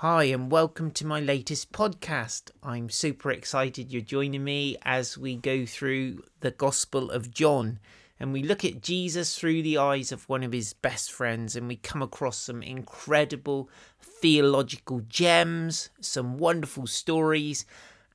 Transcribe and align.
Hi, 0.00 0.22
and 0.26 0.48
welcome 0.48 0.92
to 0.92 1.04
my 1.04 1.18
latest 1.18 1.72
podcast. 1.72 2.52
I'm 2.62 2.88
super 2.88 3.32
excited 3.32 3.90
you're 3.92 4.00
joining 4.00 4.44
me 4.44 4.76
as 4.84 5.18
we 5.18 5.34
go 5.34 5.66
through 5.66 6.22
the 6.38 6.52
Gospel 6.52 7.10
of 7.10 7.32
John 7.32 7.80
and 8.20 8.32
we 8.32 8.44
look 8.44 8.64
at 8.64 8.80
Jesus 8.80 9.36
through 9.36 9.60
the 9.62 9.78
eyes 9.78 10.12
of 10.12 10.28
one 10.28 10.44
of 10.44 10.52
his 10.52 10.72
best 10.72 11.10
friends 11.10 11.56
and 11.56 11.66
we 11.66 11.74
come 11.74 12.00
across 12.00 12.38
some 12.38 12.62
incredible 12.62 13.68
theological 14.00 15.00
gems, 15.08 15.90
some 16.00 16.38
wonderful 16.38 16.86
stories, 16.86 17.66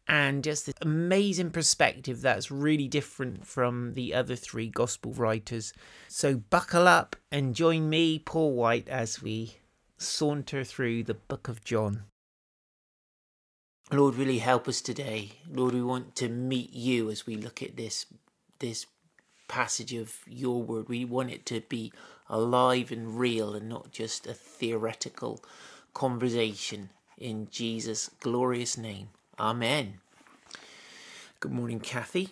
and 0.08 0.42
just 0.42 0.70
an 0.70 0.76
amazing 0.82 1.52
perspective 1.52 2.22
that's 2.22 2.50
really 2.50 2.88
different 2.88 3.46
from 3.46 3.94
the 3.96 4.14
other 4.14 4.38
three 4.38 4.70
Gospel 4.70 5.12
writers. 5.12 5.74
So 6.08 6.38
buckle 6.38 6.88
up 6.88 7.18
and 7.30 7.54
join 7.54 7.90
me, 7.90 8.20
Paul 8.20 8.54
White, 8.54 8.88
as 8.88 9.22
we 9.22 9.58
saunter 10.04 10.64
through 10.64 11.04
the 11.04 11.14
book 11.14 11.48
of 11.48 11.64
John. 11.64 12.04
Lord, 13.92 14.16
really 14.16 14.40
help 14.40 14.68
us 14.68 14.82
today. 14.82 15.34
Lord, 15.50 15.74
we 15.74 15.84
want 15.84 16.16
to 16.18 16.30
meet 16.30 16.74
you 16.74 17.10
as 17.10 17.26
we 17.28 17.36
look 17.36 17.62
at 17.62 17.76
this 17.76 18.06
this 18.60 18.86
passage 19.48 19.94
of 19.94 20.20
your 20.26 20.62
word. 20.64 20.90
We 20.90 21.06
want 21.06 21.32
it 21.32 21.46
to 21.48 21.62
be 21.62 21.92
alive 22.30 22.92
and 22.92 23.20
real 23.20 23.54
and 23.54 23.68
not 23.68 23.92
just 23.92 24.26
a 24.26 24.34
theoretical 24.34 25.44
conversation 25.94 26.90
in 27.18 27.48
Jesus' 27.52 28.10
glorious 28.20 28.78
name. 28.78 29.10
Amen. 29.40 30.00
Good 31.40 31.52
morning, 31.52 31.80
Kathy. 31.80 32.30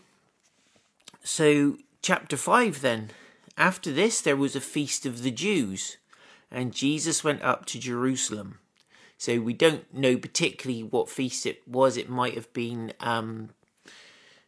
So, 1.23 1.77
chapter 2.01 2.37
5 2.37 2.81
then. 2.81 3.11
After 3.57 3.91
this, 3.91 4.21
there 4.21 4.37
was 4.37 4.55
a 4.55 4.61
feast 4.61 5.05
of 5.05 5.21
the 5.21 5.31
Jews 5.31 5.97
and 6.51 6.73
Jesus 6.73 7.23
went 7.23 7.41
up 7.41 7.65
to 7.67 7.79
Jerusalem. 7.79 8.59
So 9.17 9.39
we 9.39 9.53
don't 9.53 9.93
know 9.93 10.17
particularly 10.17 10.83
what 10.83 11.09
feast 11.09 11.45
it 11.45 11.67
was. 11.67 11.95
It 11.95 12.09
might 12.09 12.33
have 12.33 12.51
been 12.53 12.93
um, 12.99 13.49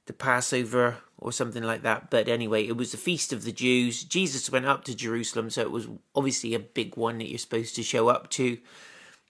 the 0.07 0.13
Passover 0.13 0.97
or 1.17 1.31
something 1.31 1.63
like 1.63 1.83
that. 1.83 2.09
But 2.09 2.27
anyway, 2.27 2.67
it 2.67 2.75
was 2.75 2.91
the 2.91 2.97
feast 2.97 3.31
of 3.31 3.45
the 3.45 3.51
Jews. 3.51 4.03
Jesus 4.03 4.51
went 4.51 4.65
up 4.65 4.83
to 4.85 4.95
Jerusalem, 4.95 5.49
so 5.49 5.61
it 5.61 5.71
was 5.71 5.87
obviously 6.15 6.53
a 6.53 6.59
big 6.59 6.97
one 6.97 7.19
that 7.19 7.29
you're 7.29 7.37
supposed 7.37 7.75
to 7.75 7.83
show 7.83 8.09
up 8.09 8.29
to. 8.31 8.57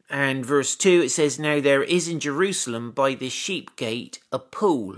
And 0.10 0.46
verse 0.46 0.76
2 0.76 1.04
it 1.04 1.10
says, 1.10 1.40
Now 1.40 1.60
there 1.60 1.84
is 1.84 2.08
in 2.08 2.20
Jerusalem 2.20 2.92
by 2.92 3.14
the 3.14 3.30
sheep 3.30 3.76
gate 3.76 4.20
a 4.32 4.40
pool 4.40 4.98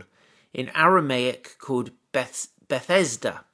in 0.54 0.72
Aramaic 0.76 1.58
called 1.60 1.92
Beth- 2.12 2.50
Bethesda 2.68 3.46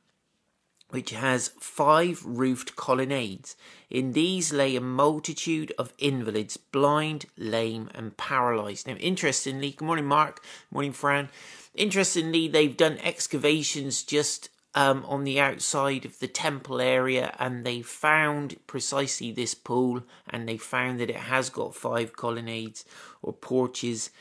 which 0.91 1.11
has 1.11 1.49
five 1.59 2.21
roofed 2.23 2.75
colonnades. 2.75 3.55
In 3.89 4.13
these 4.13 4.53
lay 4.53 4.75
a 4.75 4.81
multitude 4.81 5.73
of 5.77 5.93
invalids, 5.97 6.57
blind, 6.57 7.25
lame, 7.37 7.89
and 7.95 8.15
paralyzed. 8.15 8.87
Now, 8.87 8.95
interestingly, 8.95 9.71
good 9.71 9.85
morning, 9.85 10.05
Mark. 10.05 10.41
Good 10.41 10.75
morning, 10.75 10.93
Fran. 10.93 11.29
Interestingly, 11.73 12.47
they've 12.47 12.77
done 12.77 12.99
excavations 13.03 14.03
just 14.03 14.49
um, 14.75 15.03
on 15.07 15.23
the 15.23 15.39
outside 15.39 16.05
of 16.05 16.19
the 16.19 16.27
temple 16.27 16.79
area 16.79 17.35
and 17.39 17.65
they 17.65 17.81
found 17.81 18.55
precisely 18.67 19.31
this 19.31 19.53
pool 19.53 20.03
and 20.29 20.47
they 20.47 20.57
found 20.57 20.99
that 20.99 21.09
it 21.09 21.17
has 21.17 21.49
got 21.49 21.75
five 21.75 22.15
colonnades 22.15 22.85
or 23.21 23.33
porches 23.33 24.11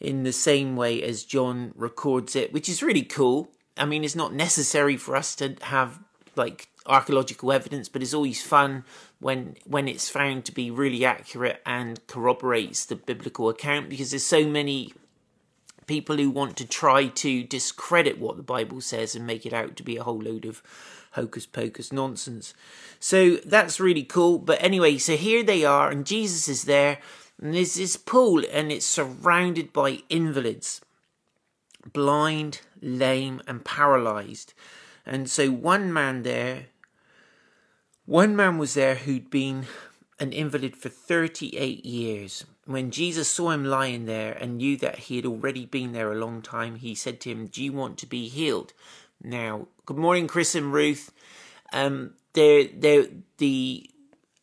in 0.00 0.22
the 0.22 0.32
same 0.32 0.76
way 0.76 1.02
as 1.02 1.24
John 1.24 1.72
records 1.74 2.36
it, 2.36 2.52
which 2.52 2.68
is 2.68 2.82
really 2.82 3.02
cool. 3.02 3.50
I 3.76 3.86
mean, 3.86 4.04
it's 4.04 4.16
not 4.16 4.34
necessary 4.34 4.96
for 4.96 5.16
us 5.16 5.34
to 5.36 5.56
have 5.62 6.00
like 6.36 6.68
archaeological 6.86 7.52
evidence, 7.52 7.88
but 7.88 8.02
it's 8.02 8.14
always 8.14 8.42
fun 8.42 8.84
when 9.18 9.56
when 9.64 9.88
it's 9.88 10.08
found 10.08 10.44
to 10.44 10.52
be 10.52 10.70
really 10.70 11.04
accurate 11.04 11.60
and 11.66 12.06
corroborates 12.06 12.84
the 12.84 12.96
biblical 12.96 13.48
account 13.48 13.88
because 13.88 14.10
there's 14.10 14.24
so 14.24 14.46
many 14.46 14.92
people 15.86 16.16
who 16.16 16.30
want 16.30 16.56
to 16.56 16.66
try 16.66 17.06
to 17.06 17.44
discredit 17.44 18.18
what 18.18 18.36
the 18.36 18.42
Bible 18.42 18.80
says 18.80 19.14
and 19.14 19.26
make 19.26 19.46
it 19.46 19.52
out 19.52 19.76
to 19.76 19.82
be 19.82 19.96
a 19.96 20.02
whole 20.02 20.20
load 20.20 20.44
of 20.44 20.62
hocus 21.12 21.46
pocus 21.46 21.92
nonsense. 21.92 22.54
So 23.00 23.36
that's 23.36 23.80
really 23.80 24.02
cool. 24.02 24.38
But 24.38 24.62
anyway, 24.62 24.98
so 24.98 25.16
here 25.16 25.42
they 25.42 25.64
are, 25.64 25.90
and 25.90 26.06
Jesus 26.06 26.48
is 26.48 26.64
there, 26.64 26.98
and 27.40 27.54
there's 27.54 27.74
this 27.74 27.96
pool, 27.96 28.42
and 28.52 28.72
it's 28.72 28.86
surrounded 28.86 29.72
by 29.72 30.02
invalids, 30.08 30.80
blind, 31.92 32.60
lame, 32.80 33.40
and 33.46 33.64
paralyzed. 33.64 34.54
And 35.06 35.30
so 35.30 35.50
one 35.50 35.92
man 35.92 36.24
there, 36.24 36.66
one 38.04 38.34
man 38.34 38.58
was 38.58 38.74
there 38.74 38.96
who'd 38.96 39.30
been 39.30 39.66
an 40.18 40.32
invalid 40.32 40.76
for 40.76 40.88
38 40.88 41.84
years. 41.84 42.44
When 42.64 42.90
Jesus 42.90 43.28
saw 43.28 43.50
him 43.50 43.64
lying 43.64 44.06
there 44.06 44.32
and 44.32 44.56
knew 44.56 44.76
that 44.78 44.98
he 44.98 45.16
had 45.16 45.26
already 45.26 45.66
been 45.66 45.92
there 45.92 46.12
a 46.12 46.18
long 46.18 46.42
time, 46.42 46.76
he 46.76 46.94
said 46.94 47.20
to 47.20 47.30
him, 47.30 47.46
Do 47.46 47.62
you 47.62 47.72
want 47.72 47.98
to 47.98 48.06
be 48.06 48.28
healed? 48.28 48.72
Now, 49.22 49.68
good 49.84 49.96
morning, 49.96 50.26
Chris 50.26 50.54
and 50.54 50.72
Ruth. 50.72 51.12
Um, 51.72 52.14
they're, 52.32 52.68
they're, 52.74 53.06
the 53.38 53.88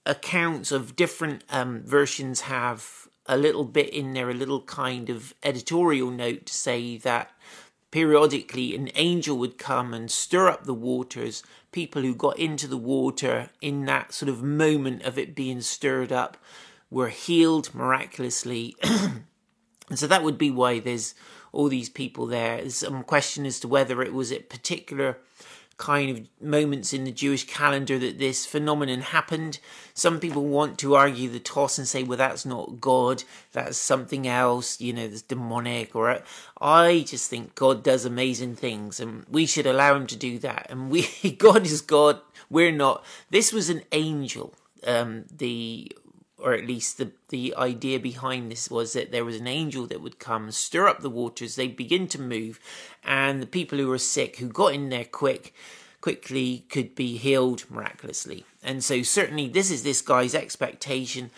accounts 0.06 0.72
of 0.72 0.96
different 0.96 1.44
um, 1.50 1.82
versions 1.84 2.42
have 2.42 3.08
a 3.26 3.38
little 3.38 3.64
bit 3.64 3.90
in 3.90 4.14
there, 4.14 4.30
a 4.30 4.34
little 4.34 4.62
kind 4.62 5.10
of 5.10 5.34
editorial 5.44 6.12
note 6.12 6.46
to 6.46 6.54
say 6.54 6.98
that 6.98 7.32
periodically 7.94 8.76
an 8.76 8.90
angel 8.96 9.38
would 9.38 9.60
come 9.60 9.94
and 9.94 10.10
stir 10.10 10.50
up 10.50 10.64
the 10.64 10.74
waters. 10.74 11.44
People 11.72 12.02
who 12.02 12.16
got 12.16 12.40
into 12.40 12.68
the 12.68 12.76
water 12.76 13.52
in 13.62 13.86
that 13.86 14.12
sort 14.12 14.30
of 14.30 14.42
moment 14.42 15.04
of 15.04 15.20
it 15.20 15.36
being 15.36 15.62
stirred 15.62 16.12
up 16.12 16.36
were 16.90 17.10
healed 17.10 17.72
miraculously. 17.76 18.76
and 18.82 20.00
so 20.00 20.08
that 20.08 20.24
would 20.24 20.40
be 20.40 20.50
why 20.50 20.80
there's 20.80 21.14
all 21.52 21.70
these 21.70 21.88
people 21.88 22.26
there. 22.26 22.58
There's 22.58 22.78
some 22.78 23.04
question 23.04 23.46
as 23.46 23.60
to 23.60 23.68
whether 23.68 24.02
it 24.02 24.12
was 24.12 24.32
at 24.32 24.50
particular 24.50 25.20
kind 25.78 26.10
of 26.10 26.28
moments 26.42 26.94
in 26.94 27.04
the 27.04 27.12
Jewish 27.12 27.46
calendar 27.46 27.98
that 28.00 28.20
this 28.20 28.46
phenomenon 28.46 29.02
happened. 29.02 29.60
Some 29.94 30.20
people 30.20 30.46
want 30.46 30.78
to 30.80 30.96
argue 30.96 31.30
the 31.30 31.40
toss 31.40 31.78
and 31.78 31.88
say, 31.88 32.04
well, 32.04 32.18
that's 32.18 32.46
not 32.46 32.80
God, 32.80 33.24
that's 33.52 33.78
something 33.78 34.28
else, 34.28 34.80
you 34.80 34.94
know, 34.94 35.08
that's 35.08 35.22
demonic. 35.22 35.96
Or 35.96 36.22
I 36.62 37.04
just 37.08 37.30
think 37.30 37.56
God 37.56 37.84
does 37.84 38.06
amazing 38.06 38.56
things 38.56 39.00
and 39.00 39.26
we 39.30 39.46
should 39.46 39.66
allow 39.66 39.96
him 39.96 40.08
to 40.08 40.16
do 40.16 40.40
that. 40.40 40.68
And 40.70 40.90
we, 40.90 41.08
God 41.38 41.66
is 41.66 41.82
God, 41.82 42.20
we're 42.50 42.72
not. 42.72 43.04
This 43.30 43.52
was 43.52 43.70
an 43.70 43.84
angel. 43.92 44.54
Um, 44.86 45.26
the 45.36 45.92
or 46.44 46.54
at 46.54 46.68
least 46.68 46.98
the, 46.98 47.12
the 47.30 47.56
idea 47.56 47.98
behind 48.00 48.52
this 48.52 48.70
was 48.70 48.94
that 48.94 49.12
there 49.12 49.24
was 49.24 49.38
an 49.38 49.48
angel 49.48 49.88
that 49.88 50.02
would 50.02 50.20
come, 50.20 50.52
stir 50.52 50.88
up 50.90 51.00
the 51.00 51.10
waters, 51.10 51.56
they'd 51.56 51.78
begin 51.78 52.08
to 52.10 52.22
move, 52.22 52.60
and 53.04 53.42
the 53.42 53.48
people 53.48 53.78
who 53.78 53.88
were 53.88 53.98
sick, 53.98 54.38
who 54.38 54.50
got 54.50 54.74
in 54.74 54.90
there 54.90 55.06
quick, 55.06 55.54
quickly 56.02 56.66
could 56.70 56.96
be 56.96 57.16
healed 57.16 57.64
miraculously. 57.70 58.44
And 58.62 58.84
so, 58.84 59.04
certainly, 59.04 59.48
this 59.48 59.72
is 59.72 59.84
this 59.84 60.02
guy's 60.02 60.36
expectation 60.36 61.32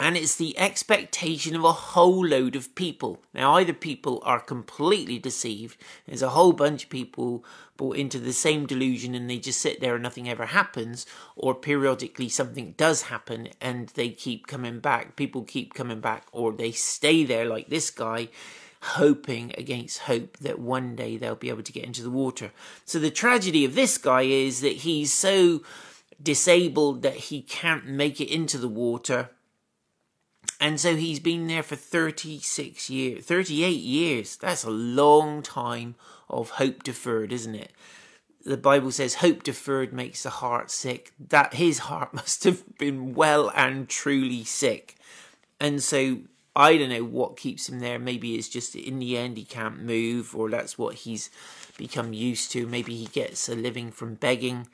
and 0.00 0.16
it's 0.16 0.36
the 0.36 0.56
expectation 0.58 1.56
of 1.56 1.64
a 1.64 1.72
whole 1.72 2.24
load 2.24 2.54
of 2.54 2.74
people. 2.76 3.20
Now, 3.34 3.54
either 3.54 3.72
people 3.72 4.22
are 4.24 4.38
completely 4.38 5.18
deceived, 5.18 5.76
there's 6.06 6.22
a 6.22 6.30
whole 6.30 6.52
bunch 6.52 6.84
of 6.84 6.90
people 6.90 7.44
brought 7.76 7.96
into 7.96 8.18
the 8.18 8.32
same 8.32 8.66
delusion 8.66 9.14
and 9.14 9.28
they 9.28 9.38
just 9.38 9.60
sit 9.60 9.80
there 9.80 9.94
and 9.94 10.02
nothing 10.02 10.28
ever 10.28 10.46
happens, 10.46 11.04
or 11.34 11.54
periodically 11.54 12.28
something 12.28 12.74
does 12.76 13.02
happen 13.02 13.48
and 13.60 13.88
they 13.90 14.10
keep 14.10 14.46
coming 14.46 14.78
back, 14.78 15.16
people 15.16 15.42
keep 15.42 15.74
coming 15.74 16.00
back, 16.00 16.26
or 16.30 16.52
they 16.52 16.70
stay 16.70 17.24
there 17.24 17.46
like 17.46 17.68
this 17.68 17.90
guy. 17.90 18.28
Hoping 18.80 19.52
against 19.58 19.98
hope 20.02 20.36
that 20.36 20.60
one 20.60 20.94
day 20.94 21.16
they'll 21.16 21.34
be 21.34 21.48
able 21.48 21.64
to 21.64 21.72
get 21.72 21.82
into 21.82 22.04
the 22.04 22.12
water. 22.12 22.52
So, 22.84 23.00
the 23.00 23.10
tragedy 23.10 23.64
of 23.64 23.74
this 23.74 23.98
guy 23.98 24.22
is 24.22 24.60
that 24.60 24.68
he's 24.68 25.12
so 25.12 25.62
disabled 26.22 27.02
that 27.02 27.16
he 27.16 27.42
can't 27.42 27.88
make 27.88 28.20
it 28.20 28.32
into 28.32 28.56
the 28.56 28.68
water 28.68 29.30
and 30.60 30.80
so 30.80 30.96
he's 30.96 31.20
been 31.20 31.46
there 31.46 31.62
for 31.62 31.76
36 31.76 32.90
years, 32.90 33.24
38 33.24 33.68
years. 33.68 34.36
That's 34.36 34.64
a 34.64 34.70
long 34.70 35.42
time 35.42 35.94
of 36.28 36.50
hope 36.50 36.82
deferred, 36.82 37.32
isn't 37.32 37.54
it? 37.54 37.72
The 38.44 38.56
Bible 38.56 38.90
says 38.90 39.16
hope 39.16 39.42
deferred 39.42 39.92
makes 39.92 40.24
the 40.24 40.30
heart 40.30 40.70
sick. 40.70 41.12
That 41.18 41.54
his 41.54 41.80
heart 41.80 42.12
must 42.14 42.44
have 42.44 42.64
been 42.76 43.14
well 43.14 43.52
and 43.54 43.88
truly 43.88 44.42
sick. 44.42 44.96
And 45.60 45.82
so 45.82 46.18
I 46.56 46.76
don't 46.76 46.88
know 46.88 47.04
what 47.04 47.36
keeps 47.36 47.68
him 47.68 47.78
there. 47.78 48.00
Maybe 48.00 48.34
it's 48.34 48.48
just 48.48 48.74
in 48.74 48.98
the 48.98 49.16
end 49.16 49.36
he 49.36 49.44
can't 49.44 49.82
move, 49.82 50.34
or 50.34 50.50
that's 50.50 50.76
what 50.76 50.94
he's 50.96 51.30
become 51.76 52.12
used 52.12 52.50
to. 52.52 52.66
Maybe 52.66 52.96
he 52.96 53.06
gets 53.06 53.48
a 53.48 53.54
living 53.54 53.92
from 53.92 54.14
begging 54.14 54.66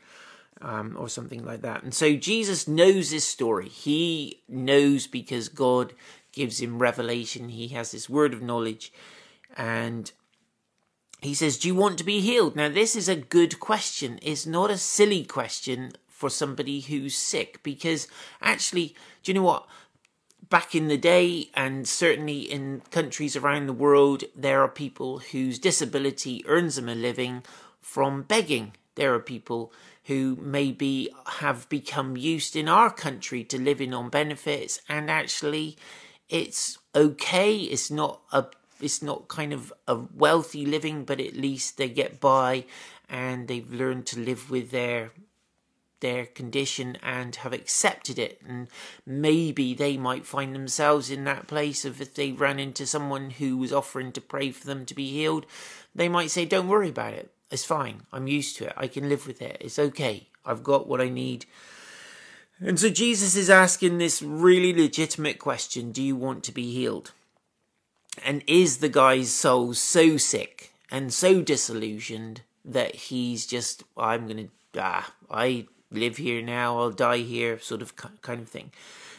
um, 0.61 0.97
or 0.99 1.09
something 1.09 1.45
like 1.45 1.62
that. 1.62 1.83
And 1.83 1.95
so 1.95 2.17
Jesus 2.17 2.69
knows 2.69 3.11
this 3.11 3.27
story. 3.27 3.69
He 3.69 4.43
knows 4.49 5.06
because 5.06 5.49
God 5.49 5.95
gives 6.33 6.61
him 6.61 6.79
revelation. 6.79 7.51
He 7.51 7.69
has 7.69 7.93
this 7.93 8.09
word 8.09 8.33
of 8.33 8.43
knowledge. 8.43 8.93
And 9.56 10.11
he 11.21 11.35
says, 11.35 11.59
Do 11.59 11.69
you 11.69 11.75
want 11.75 11.99
to 11.99 12.05
be 12.05 12.21
healed? 12.21 12.56
Now, 12.56 12.69
this 12.69 12.97
is 12.97 13.09
a 13.09 13.17
good 13.17 13.61
question. 13.61 14.19
It's 14.23 14.47
not 14.47 14.71
a 14.71 14.79
silly 14.79 15.25
question 15.25 15.93
for 16.09 16.31
somebody 16.31 16.81
who's 16.81 17.15
sick 17.15 17.62
because 17.62 18.09
actually, 18.41 18.95
do 19.23 19.33
you 19.33 19.35
know 19.35 19.43
what? 19.43 19.67
back 20.49 20.75
in 20.75 20.89
the 20.89 20.97
day, 20.97 21.49
and 21.55 21.87
certainly 21.89 22.41
in 22.41 22.83
countries 22.91 23.37
around 23.37 23.67
the 23.67 23.73
world, 23.73 24.25
there 24.37 24.62
are 24.62 24.69
people 24.69 25.19
whose 25.19 25.59
disability 25.59 26.45
earns 26.47 26.77
them 26.77 26.89
a 26.89 26.95
living 26.95 27.43
from 27.81 28.23
begging. 28.23 28.73
There 28.95 29.15
are 29.15 29.21
people 29.21 29.73
who 30.05 30.37
maybe 30.41 31.11
have 31.39 31.69
become 31.69 32.17
used 32.17 32.56
in 32.56 32.69
our 32.69 32.91
country 32.91 33.45
to 33.45 33.61
living 33.61 33.95
on 33.95 34.11
benefits, 34.11 34.81
and 34.89 35.11
actually, 35.11 35.77
it's 36.29 36.79
okay. 36.95 37.56
It's 37.56 37.91
not 37.91 38.21
a 38.33 38.47
it's 38.81 39.03
not 39.03 39.29
kind 39.29 39.53
of 39.53 39.73
a 39.87 39.97
wealthy 39.97 40.67
living, 40.67 41.05
but 41.05 41.21
at 41.21 41.37
least 41.37 41.79
they 41.79 41.89
get 41.89 42.21
by 42.21 42.65
and 43.09 43.49
they've 43.49 43.73
learned 43.73 44.06
to 44.06 44.21
live 44.21 44.51
with 44.51 44.71
their 44.71 45.12
their 46.01 46.27
condition 46.27 46.99
and 47.03 47.37
have 47.37 47.55
accepted 47.55 48.19
it. 48.19 48.39
And 48.47 48.69
maybe 49.06 49.73
they 49.73 49.97
might 49.97 50.27
find 50.27 50.55
themselves 50.55 51.09
in 51.09 51.25
that 51.25 51.47
place 51.47 51.85
of 51.87 52.01
if 52.01 52.15
they 52.15 52.33
ran 52.33 52.59
into 52.59 52.87
someone 52.87 53.31
who 53.31 53.56
was 53.56 53.73
offering 53.73 54.12
to 54.12 54.21
pray 54.21 54.51
for 54.51 54.67
them 54.67 54.85
to 54.87 54.95
be 54.95 55.11
healed 55.11 55.47
they 55.95 56.09
might 56.09 56.31
say 56.31 56.45
don't 56.45 56.69
worry 56.69 56.89
about 56.89 57.12
it 57.12 57.31
it's 57.50 57.64
fine. 57.64 58.02
I'm 58.12 58.26
used 58.26 58.56
to 58.56 58.67
it. 58.67 58.75
I 58.76 58.87
can 58.87 59.08
live 59.08 59.26
with 59.26 59.41
it. 59.43 59.56
It's 59.61 59.79
okay. 59.79 60.29
I've 60.44 60.62
got 60.62 60.87
what 60.87 61.00
i 61.00 61.08
need. 61.08 61.46
And 62.61 62.79
so 62.79 62.88
jesus 62.88 63.35
is 63.35 63.50
asking 63.50 63.99
this 63.99 64.23
really 64.23 64.73
legitimate 64.73 65.38
question. 65.38 65.93
Do 65.93 66.02
you 66.02 66.17
want 66.17 66.44
to 66.44 66.52
be 66.52 66.73
healed? 66.73 67.12
And 68.25 68.44
is 68.46 68.79
the 68.79 68.88
guy's 68.88 69.32
soul 69.32 69.75
so 69.75 70.17
sick 70.17 70.73
and 70.91 71.12
so 71.12 71.43
disillusioned 71.43 72.43
that 72.64 72.94
he's 72.94 73.46
just 73.46 73.82
i'm 73.96 74.26
gonna 74.29 74.49
ah 74.79 75.12
i 75.31 75.67
live 75.94 76.17
here 76.19 76.43
now, 76.43 76.79
I'll 76.79 76.91
die 76.91 77.19
here, 77.19 77.58
sort 77.58 77.82
of 77.82 77.96
kind 77.96 78.41
of 78.41 78.49
thing. 78.49 78.73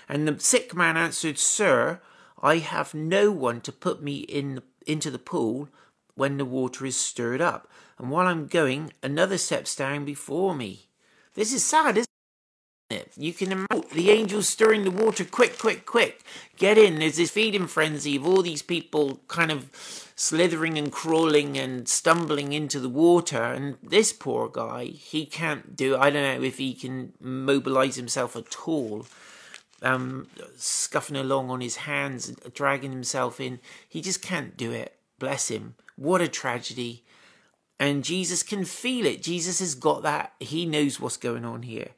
And 0.08 0.28
the 0.28 0.40
sick 0.40 0.76
man 0.76 0.98
answered, 0.98 1.40
Sir, 1.40 2.00
I 2.42 2.58
have 2.58 2.94
no 2.94 3.32
one 3.32 3.62
to 3.62 3.72
put 3.72 4.04
me 4.04 4.18
in 4.18 4.62
into 4.86 5.10
the 5.10 5.20
pool 5.20 5.70
when 6.14 6.38
the 6.38 6.46
water 6.46 6.86
is 6.86 6.96
stirred 6.96 7.42
up, 7.42 7.68
and 7.98 8.12
while 8.12 8.28
I'm 8.28 8.48
going, 8.48 8.94
another 9.02 9.38
steps 9.38 9.76
down 9.76 10.06
before 10.06 10.54
me. 10.54 10.88
This 11.34 11.54
is 11.54 11.64
sad, 11.64 11.98
isn't 11.98 12.10
it? 12.90 13.12
You 13.16 13.34
can 13.34 13.52
imagine 13.52 13.90
the 13.94 14.12
angels 14.12 14.48
stirring 14.48 14.84
the 14.84 14.92
water, 14.92 15.24
quick, 15.24 15.58
quick, 15.58 15.86
quick, 15.86 16.24
get 16.58 16.78
in. 16.78 17.00
There's 17.00 17.18
this 17.18 17.32
feeding 17.32 17.68
frenzy 17.68 18.18
of 18.18 18.28
all 18.28 18.42
these 18.42 18.62
people 18.62 19.22
kind 19.28 19.52
of 19.52 19.70
slithering 20.16 20.78
and 20.78 20.92
crawling 20.92 21.58
and 21.58 21.88
stumbling 21.88 22.54
into 22.54 22.80
the 22.80 22.90
water. 22.90 23.42
And 23.42 23.78
this 23.82 24.12
poor 24.12 24.50
guy, 24.50 24.86
he 24.86 25.26
can't 25.26 25.76
do. 25.76 25.98
I 25.98 26.10
don't 26.10 26.42
know 26.42 26.46
if 26.46 26.58
he 26.58 26.74
can 26.74 27.14
mobilize 27.20 27.96
himself 27.96 28.36
at 28.36 28.68
all. 28.68 29.06
Um, 29.82 30.28
scuffing 30.58 31.18
along 31.18 31.50
on 31.52 31.62
his 31.62 31.76
hands, 31.76 32.32
dragging 32.54 32.92
himself 32.92 33.40
in. 33.40 33.60
He 33.88 34.02
just 34.02 34.22
can't 34.22 34.58
do 34.58 34.72
it. 34.72 34.98
Bless 35.20 35.50
him. 35.50 35.76
What 35.96 36.22
a 36.22 36.28
tragedy. 36.28 37.05
And 37.80 38.04
Jesus 38.04 38.42
can 38.42 38.64
feel 38.64 39.06
it. 39.06 39.22
Jesus 39.22 39.60
has 39.60 39.76
got 39.76 40.04
that. 40.04 40.34
He 40.40 40.66
knows 40.66 41.00
what's 41.00 41.18
going 41.18 41.44
on 41.44 41.64
here. 41.64 41.90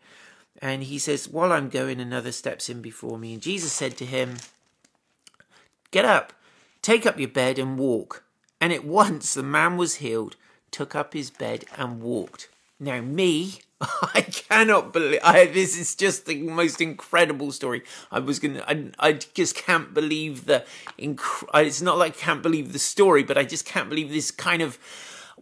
And 0.59 0.83
he 0.83 0.97
says, 0.97 1.29
While 1.29 1.51
I'm 1.51 1.69
going, 1.69 2.00
another 2.00 2.31
steps 2.31 2.69
in 2.69 2.81
before 2.81 3.18
me. 3.18 3.33
And 3.33 3.41
Jesus 3.41 3.71
said 3.71 3.95
to 3.97 4.06
him, 4.06 4.38
Get 5.91 6.06
up, 6.06 6.33
Take 6.81 7.06
up 7.06 7.19
your 7.19 7.27
bed 7.27 7.59
and 7.59 7.77
walk. 7.77 8.24
And 8.62 8.71
at 8.71 8.85
once 8.85 9.33
the 9.33 9.44
man 9.44 9.77
was 9.77 9.95
healed, 9.95 10.35
took 10.71 10.95
up 10.95 11.13
his 11.13 11.29
bed 11.29 11.65
and 11.77 12.01
walked. 12.01 12.50
Now, 12.79 13.01
me, 13.01 13.59
I 13.81 14.21
cannot 14.21 14.94
believe 14.94 15.19
I, 15.24 15.45
this 15.47 15.77
is 15.77 15.95
just 15.95 16.25
the 16.25 16.41
most 16.44 16.79
incredible 16.79 17.51
story. 17.51 17.83
I 18.12 18.19
was 18.19 18.39
gonna, 18.39 18.63
I, 18.97 19.13
just 19.13 19.56
can't 19.56 19.94
believe 19.94 20.45
the. 20.45 20.65
Inc- 20.97 21.50
it's 21.53 21.81
not 21.81 21.97
like 21.97 22.18
I 22.18 22.21
can't 22.21 22.41
believe 22.41 22.74
the 22.74 22.79
story, 22.79 23.24
but 23.24 23.38
I 23.38 23.44
just 23.44 23.65
can't 23.65 23.89
believe 23.89 24.09
this 24.09 24.31
kind 24.31 24.62
of. 24.62 24.79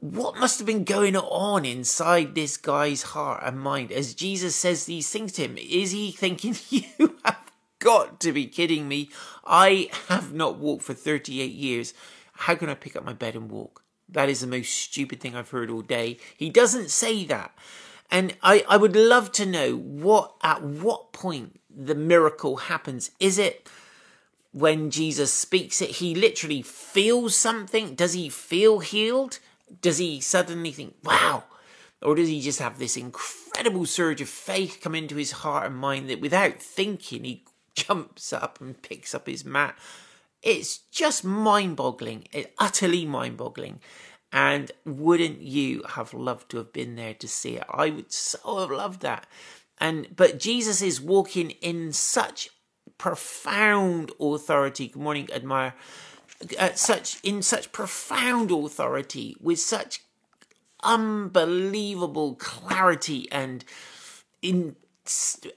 What 0.02 0.38
must 0.38 0.60
have 0.60 0.66
been 0.66 0.84
going 0.84 1.16
on 1.16 1.64
inside 1.64 2.36
this 2.36 2.58
guy's 2.58 3.02
heart 3.02 3.44
and 3.46 3.60
mind 3.60 3.92
as 3.92 4.14
Jesus 4.14 4.56
says 4.56 4.86
these 4.86 5.10
things 5.10 5.32
to 5.34 5.44
him? 5.44 5.58
Is 5.58 5.92
he 5.92 6.12
thinking, 6.12 6.56
You 6.70 7.18
have 7.24 7.52
got 7.80 8.20
to 8.20 8.34
be 8.34 8.46
kidding 8.46 8.88
me. 8.88 9.10
I 9.46 9.90
have 10.10 10.34
not 10.34 10.58
walked 10.58 10.84
for 10.84 10.94
38 10.94 11.52
years. 11.52 11.94
How 12.34 12.56
can 12.56 12.70
I 12.70 12.74
pick 12.74 12.96
up 12.96 13.06
my 13.06 13.14
bed 13.14 13.36
and 13.36 13.50
walk? 13.50 13.84
That 14.10 14.30
is 14.30 14.42
the 14.42 14.48
most 14.48 14.74
stupid 14.74 15.22
thing 15.22 15.36
I've 15.36 15.50
heard 15.50 15.70
all 15.70 15.82
day. 15.82 16.18
He 16.36 16.50
doesn't 16.50 16.92
say 16.92 17.24
that. 17.26 17.56
And 18.12 18.36
I, 18.44 18.66
I 18.68 18.78
would 18.78 18.96
love 18.96 19.32
to 19.34 19.46
know 19.46 19.78
what 19.78 20.36
at 20.44 20.62
what 20.62 21.14
point 21.14 21.60
the 21.76 21.96
miracle 21.96 22.58
happens. 22.58 23.12
Is 23.20 23.38
it 23.40 23.70
when 24.52 24.92
Jesus 24.92 25.34
speaks 25.34 25.82
it, 25.82 25.90
he 25.90 26.14
literally 26.14 26.62
feels 26.62 27.36
something? 27.36 27.96
Does 27.96 28.14
he 28.14 28.30
feel 28.30 28.80
healed? 28.80 29.40
Does 29.82 29.98
he 29.98 30.22
suddenly 30.22 30.72
think, 30.72 30.96
wow? 31.04 31.44
Or 32.02 32.16
does 32.16 32.30
he 32.30 32.42
just 32.42 32.60
have 32.60 32.78
this 32.78 32.98
incredible 32.98 33.86
surge 33.86 34.22
of 34.22 34.30
faith 34.30 34.80
come 34.82 34.96
into 34.96 35.16
his 35.16 35.32
heart 35.32 35.68
and 35.68 35.76
mind 35.76 36.10
that 36.10 36.22
without 36.22 36.62
thinking 36.62 37.24
he 37.24 37.46
jumps 37.76 38.34
up 38.34 38.60
and 38.60 38.82
picks 38.82 39.14
up 39.14 39.28
his 39.28 39.46
mat. 39.46 39.78
It's 40.42 40.78
just 40.78 41.24
mind 41.24 41.76
boggling, 41.76 42.28
it, 42.32 42.48
eh, 42.48 42.50
utterly 42.58 43.06
mind 43.06 43.38
boggling. 43.38 43.80
And 44.32 44.72
wouldn't 44.86 45.42
you 45.42 45.84
have 45.88 46.14
loved 46.14 46.50
to 46.52 46.58
have 46.58 46.74
been 46.74 46.96
there 46.96 47.14
to 47.16 47.28
see 47.28 47.58
it? 47.58 47.64
I 47.70 47.90
would 47.90 48.12
so 48.12 48.60
have 48.60 48.72
loved 48.72 49.02
that. 49.02 49.28
And 49.80 50.08
but 50.16 50.40
Jesus 50.40 50.82
is 50.82 51.02
walking 51.02 51.52
in 51.52 51.92
such 51.94 52.50
profound 52.98 54.12
authority. 54.20 54.88
Good 54.88 55.02
morning, 55.02 55.30
admire. 55.32 55.74
Such 56.76 57.20
in 57.24 57.42
such 57.42 57.72
profound 57.72 58.52
authority 58.52 59.36
with 59.40 59.60
such 59.60 60.02
unbelievable 60.84 62.36
clarity 62.36 63.28
and 63.32 63.66
in 64.42 64.76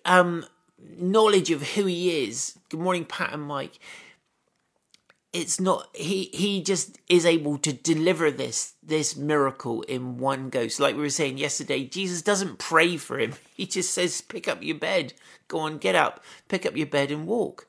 um 0.05 0.45
knowledge 0.79 1.51
of 1.51 1.75
who 1.75 1.85
he 1.85 2.25
is. 2.25 2.59
Good 2.69 2.81
morning, 2.81 3.05
Pat 3.05 3.33
and 3.33 3.43
Mike. 3.43 3.79
It's 5.33 5.61
not 5.61 5.89
he. 5.95 6.31
He 6.33 6.63
just 6.63 6.99
is 7.09 7.27
able 7.27 7.59
to 7.59 7.73
deliver 7.73 8.31
this 8.31 8.75
this 8.83 9.15
miracle 9.15 9.83
in 9.83 10.19
one 10.19 10.49
go. 10.49 10.69
So, 10.69 10.83
like 10.83 10.97
we 10.97 11.03
were 11.03 11.11
saying 11.11 11.39
yesterday, 11.39 11.85
Jesus 11.85 12.23
doesn't 12.23 12.59
pray 12.59 12.97
for 12.97 13.19
him. 13.19 13.35
He 13.55 13.67
just 13.67 13.93
says, 13.93 14.21
"Pick 14.21 14.47
up 14.49 14.63
your 14.63 14.79
bed. 14.79 15.15
Go 15.49 15.59
on, 15.59 15.79
get 15.79 15.97
up. 15.97 16.23
Pick 16.49 16.65
up 16.65 16.77
your 16.77 16.87
bed 16.87 17.11
and 17.11 17.27
walk." 17.27 17.67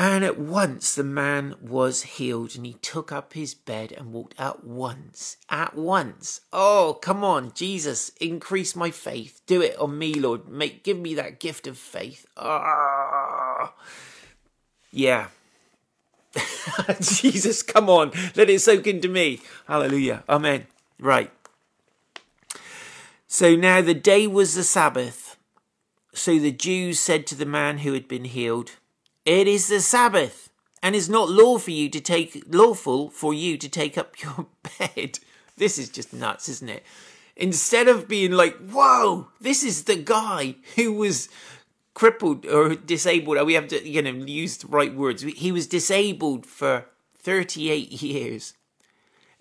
And 0.00 0.24
at 0.24 0.38
once 0.38 0.94
the 0.94 1.02
man 1.02 1.56
was 1.60 2.04
healed, 2.04 2.54
and 2.54 2.64
he 2.64 2.74
took 2.74 3.10
up 3.10 3.32
his 3.32 3.52
bed 3.52 3.90
and 3.90 4.12
walked 4.12 4.38
at 4.38 4.62
once. 4.62 5.38
At 5.50 5.74
once. 5.74 6.42
Oh, 6.52 7.00
come 7.02 7.24
on, 7.24 7.52
Jesus, 7.52 8.10
increase 8.20 8.76
my 8.76 8.92
faith. 8.92 9.40
Do 9.48 9.60
it 9.60 9.76
on 9.76 9.98
me, 9.98 10.14
Lord. 10.14 10.48
Make 10.48 10.84
give 10.84 11.00
me 11.00 11.14
that 11.14 11.40
gift 11.40 11.66
of 11.66 11.76
faith. 11.76 12.26
Ah, 12.36 13.74
yeah. 14.92 15.30
Jesus, 17.00 17.64
come 17.64 17.90
on, 17.90 18.12
let 18.36 18.48
it 18.48 18.60
soak 18.60 18.86
into 18.86 19.08
me. 19.08 19.40
Hallelujah. 19.66 20.22
Amen. 20.28 20.68
Right. 21.00 21.32
So 23.26 23.56
now 23.56 23.80
the 23.80 23.94
day 23.94 24.28
was 24.28 24.54
the 24.54 24.62
Sabbath. 24.62 25.36
So 26.14 26.38
the 26.38 26.52
Jews 26.52 27.00
said 27.00 27.26
to 27.26 27.34
the 27.34 27.44
man 27.44 27.78
who 27.78 27.94
had 27.94 28.06
been 28.06 28.26
healed, 28.26 28.76
it 29.28 29.46
is 29.46 29.68
the 29.68 29.80
Sabbath, 29.80 30.48
and 30.82 30.96
it's 30.96 31.10
not 31.10 31.28
law 31.28 31.58
for 31.58 31.70
you 31.70 31.90
to 31.90 32.00
take 32.00 32.42
lawful 32.48 33.10
for 33.10 33.34
you 33.34 33.58
to 33.58 33.68
take 33.68 33.98
up 33.98 34.22
your 34.22 34.46
bed. 34.78 35.18
This 35.58 35.76
is 35.76 35.90
just 35.90 36.14
nuts, 36.14 36.48
isn't 36.48 36.70
it? 36.70 36.82
Instead 37.36 37.88
of 37.88 38.08
being 38.08 38.32
like, 38.32 38.56
whoa, 38.56 39.28
this 39.38 39.62
is 39.62 39.84
the 39.84 39.96
guy 39.96 40.56
who 40.76 40.94
was 40.94 41.28
crippled 41.92 42.46
or 42.46 42.74
disabled. 42.74 43.44
We 43.46 43.52
have 43.52 43.68
to, 43.68 43.86
you 43.86 44.00
know, 44.00 44.12
use 44.12 44.56
the 44.56 44.68
right 44.68 44.94
words. 44.94 45.22
He 45.22 45.52
was 45.52 45.66
disabled 45.66 46.46
for 46.46 46.86
38 47.18 48.00
years 48.02 48.54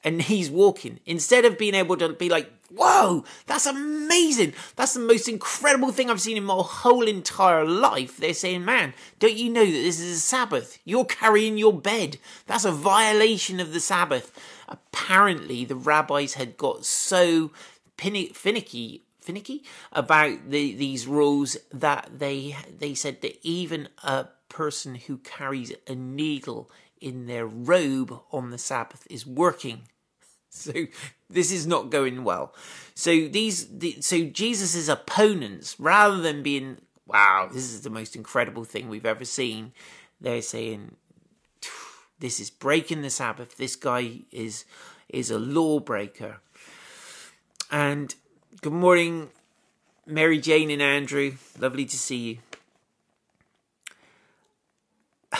and 0.04 0.22
he's 0.22 0.52
walking. 0.52 1.00
Instead 1.06 1.46
of 1.46 1.58
being 1.58 1.76
able 1.76 1.96
to 1.96 2.10
be 2.10 2.28
like, 2.28 2.52
whoa, 2.74 3.24
that's 3.46 3.66
amazing. 3.66 4.54
That's 4.76 4.94
the 4.94 5.00
most 5.00 5.28
incredible 5.28 5.92
thing 5.92 6.10
I've 6.10 6.22
seen 6.22 6.38
in 6.38 6.44
my 6.44 6.56
whole 6.58 7.08
entire 7.08 7.66
life. 7.66 8.18
They're 8.18 8.34
saying, 8.34 8.66
man, 8.66 8.94
don't 9.20 9.36
you 9.36 9.50
know 9.50 9.66
that 9.66 9.72
this 9.72 10.00
is 10.00 10.18
a 10.18 10.22
Sabbath? 10.22 10.80
You're 10.86 11.06
carrying 11.06 11.58
your 11.58 11.74
bed. 11.74 12.18
That's 12.46 12.66
a 12.66 12.72
violation 12.72 13.60
of 13.60 13.74
the 13.74 13.80
Sabbath. 13.80 14.32
Apparently, 14.68 15.66
the 15.66 15.76
rabbis 15.76 16.34
had 16.34 16.58
got 16.58 16.86
so 16.86 17.52
finicky 17.98 19.04
finicky 19.28 19.62
about 19.92 20.50
the, 20.50 20.74
these 20.76 21.06
rules 21.06 21.58
that 21.74 22.10
they 22.18 22.56
they 22.80 22.94
said 22.94 23.22
that 23.22 23.38
even 23.46 23.90
a 24.04 24.26
person 24.48 24.96
who 24.96 25.18
carries 25.18 25.74
a 25.86 25.96
needle 25.96 26.72
in 27.02 27.26
their 27.26 27.46
robe 27.46 28.18
on 28.32 28.52
the 28.52 28.58
Sabbath 28.58 29.06
is 29.10 29.26
working 29.26 29.82
so 30.74 30.74
this 31.30 31.52
is 31.52 31.68
not 31.68 31.90
going 31.90 32.24
well. 32.24 32.54
So 32.96 33.28
these, 33.28 33.68
the, 33.68 33.98
so 34.02 34.26
Jesus's 34.26 34.90
opponents, 34.90 35.80
rather 35.80 36.22
than 36.22 36.44
being 36.44 36.78
wow, 37.08 37.50
this 37.52 37.64
is 37.64 37.82
the 37.82 37.90
most 37.90 38.16
incredible 38.16 38.64
thing 38.64 38.90
we've 38.90 39.06
ever 39.06 39.26
seen. 39.26 39.72
They're 40.20 40.42
saying, 40.42 40.96
this 42.20 42.40
is 42.40 42.50
breaking 42.50 43.02
the 43.02 43.10
Sabbath. 43.10 43.58
This 43.58 43.76
guy 43.76 44.22
is 44.32 44.66
is 45.10 45.32
a 45.32 45.40
lawbreaker. 45.40 46.42
And 47.72 48.14
good 48.62 48.74
morning, 48.74 49.30
Mary 50.06 50.40
Jane 50.40 50.70
and 50.70 50.82
Andrew. 50.82 51.34
Lovely 51.58 51.86
to 51.86 51.98
see 51.98 52.18
you. 52.18 52.38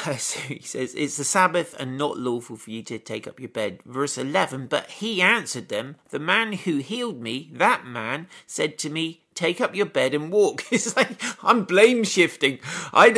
so 0.18 0.40
he 0.40 0.60
says, 0.60 0.94
It's 0.96 1.18
the 1.18 1.24
Sabbath 1.24 1.76
and 1.80 1.98
not 1.98 2.18
lawful 2.18 2.56
for 2.56 2.72
you 2.72 2.84
to 2.84 3.00
take 3.00 3.28
up 3.28 3.40
your 3.40 3.50
bed. 3.50 3.80
Verse 3.86 4.18
11, 4.18 4.68
But 4.68 4.90
he 4.92 5.22
answered 5.22 5.70
them, 5.70 5.96
The 6.10 6.20
man 6.20 6.54
who 6.54 6.78
healed 6.78 7.22
me, 7.22 7.50
that 7.54 7.86
man, 7.86 8.28
said 8.46 8.78
to 8.80 8.90
me, 8.90 9.22
Take 9.34 9.62
up 9.62 9.76
your 9.76 9.86
bed 9.86 10.14
and 10.14 10.32
walk. 10.32 10.64
It's 10.72 10.96
like 10.96 11.22
I'm 11.44 11.64
blame 11.64 12.04
shifting. 12.04 12.60
I, 12.94 13.10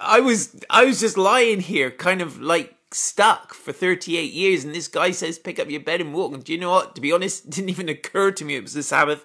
I 0.00 0.20
was 0.20 0.56
I 0.68 0.84
was 0.84 1.00
just 1.00 1.16
lying 1.16 1.60
here, 1.60 1.90
kind 1.90 2.20
of 2.20 2.40
like 2.40 2.74
stuck 2.90 3.54
for 3.54 3.72
38 3.72 4.32
years, 4.32 4.64
and 4.64 4.74
this 4.74 4.88
guy 4.88 5.10
says, 5.10 5.38
Pick 5.38 5.58
up 5.58 5.70
your 5.70 5.80
bed 5.80 6.00
and 6.00 6.14
walk. 6.14 6.34
And 6.34 6.44
do 6.44 6.52
you 6.52 6.58
know 6.58 6.70
what? 6.70 6.94
To 6.94 7.00
be 7.00 7.12
honest, 7.12 7.48
didn't 7.50 7.70
even 7.70 7.88
occur 7.88 8.30
to 8.32 8.44
me 8.44 8.56
it 8.56 8.62
was 8.62 8.74
the 8.74 8.82
Sabbath. 8.82 9.24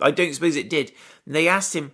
I 0.00 0.10
don't 0.10 0.34
suppose 0.34 0.56
it 0.56 0.68
did. 0.68 0.92
And 1.26 1.34
they 1.34 1.48
asked 1.48 1.74
him, 1.74 1.92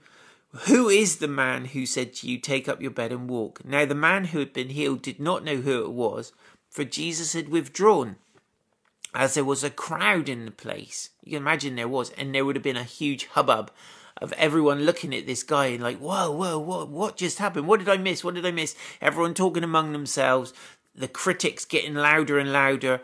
who 0.52 0.88
is 0.88 1.16
the 1.16 1.28
man 1.28 1.66
who 1.66 1.84
said 1.84 2.14
to 2.14 2.28
you, 2.28 2.38
Take 2.38 2.68
up 2.68 2.80
your 2.80 2.90
bed 2.90 3.12
and 3.12 3.28
walk? 3.28 3.64
Now, 3.64 3.84
the 3.84 3.94
man 3.94 4.26
who 4.26 4.38
had 4.38 4.54
been 4.54 4.70
healed 4.70 5.02
did 5.02 5.20
not 5.20 5.44
know 5.44 5.56
who 5.56 5.82
it 5.84 5.92
was, 5.92 6.32
for 6.70 6.84
Jesus 6.84 7.34
had 7.34 7.50
withdrawn, 7.50 8.16
as 9.14 9.34
there 9.34 9.44
was 9.44 9.62
a 9.62 9.70
crowd 9.70 10.28
in 10.28 10.46
the 10.46 10.50
place. 10.50 11.10
You 11.22 11.32
can 11.32 11.42
imagine 11.42 11.76
there 11.76 11.86
was, 11.86 12.10
and 12.10 12.34
there 12.34 12.46
would 12.46 12.56
have 12.56 12.62
been 12.62 12.78
a 12.78 12.84
huge 12.84 13.26
hubbub 13.26 13.70
of 14.22 14.32
everyone 14.32 14.80
looking 14.84 15.14
at 15.14 15.26
this 15.26 15.42
guy 15.42 15.66
and 15.66 15.82
like, 15.82 15.98
Whoa, 15.98 16.30
whoa, 16.30 16.58
what, 16.58 16.88
what 16.88 17.16
just 17.18 17.38
happened? 17.38 17.66
What 17.66 17.80
did 17.80 17.88
I 17.88 17.98
miss? 17.98 18.24
What 18.24 18.34
did 18.34 18.46
I 18.46 18.50
miss? 18.50 18.74
Everyone 19.02 19.34
talking 19.34 19.64
among 19.64 19.92
themselves, 19.92 20.54
the 20.94 21.08
critics 21.08 21.66
getting 21.66 21.94
louder 21.94 22.38
and 22.38 22.52
louder. 22.52 23.02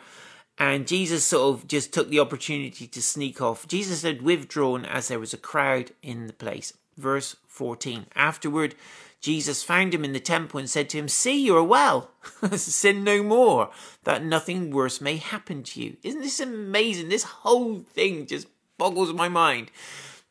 And 0.56 0.86
Jesus 0.86 1.24
sort 1.24 1.54
of 1.54 1.68
just 1.68 1.92
took 1.92 2.08
the 2.08 2.20
opportunity 2.20 2.86
to 2.86 3.02
sneak 3.02 3.42
off. 3.42 3.68
Jesus 3.68 4.02
had 4.02 4.22
withdrawn 4.22 4.86
as 4.86 5.08
there 5.08 5.18
was 5.18 5.34
a 5.34 5.38
crowd 5.38 5.90
in 6.00 6.26
the 6.26 6.32
place 6.32 6.72
verse 6.96 7.36
14. 7.46 8.06
Afterward, 8.14 8.74
Jesus 9.20 9.62
found 9.62 9.94
him 9.94 10.04
in 10.04 10.12
the 10.12 10.20
temple 10.20 10.60
and 10.60 10.68
said 10.68 10.90
to 10.90 10.98
him, 10.98 11.08
See, 11.08 11.44
you 11.44 11.56
are 11.56 11.64
well. 11.64 12.10
Sin 12.56 13.04
no 13.04 13.22
more, 13.22 13.70
that 14.04 14.22
nothing 14.22 14.70
worse 14.70 15.00
may 15.00 15.16
happen 15.16 15.62
to 15.62 15.82
you. 15.82 15.96
Isn't 16.02 16.20
this 16.20 16.40
amazing? 16.40 17.08
This 17.08 17.24
whole 17.24 17.78
thing 17.78 18.26
just 18.26 18.48
boggles 18.76 19.12
my 19.12 19.28
mind. 19.28 19.70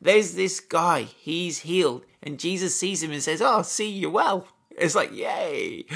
There's 0.00 0.34
this 0.34 0.60
guy, 0.60 1.02
he's 1.02 1.60
healed, 1.60 2.04
and 2.22 2.38
Jesus 2.38 2.78
sees 2.78 3.02
him 3.02 3.10
and 3.10 3.22
says, 3.22 3.42
Oh, 3.42 3.62
see, 3.62 3.90
you're 3.90 4.10
well. 4.10 4.46
It's 4.70 4.94
like, 4.94 5.12
yay. 5.12 5.86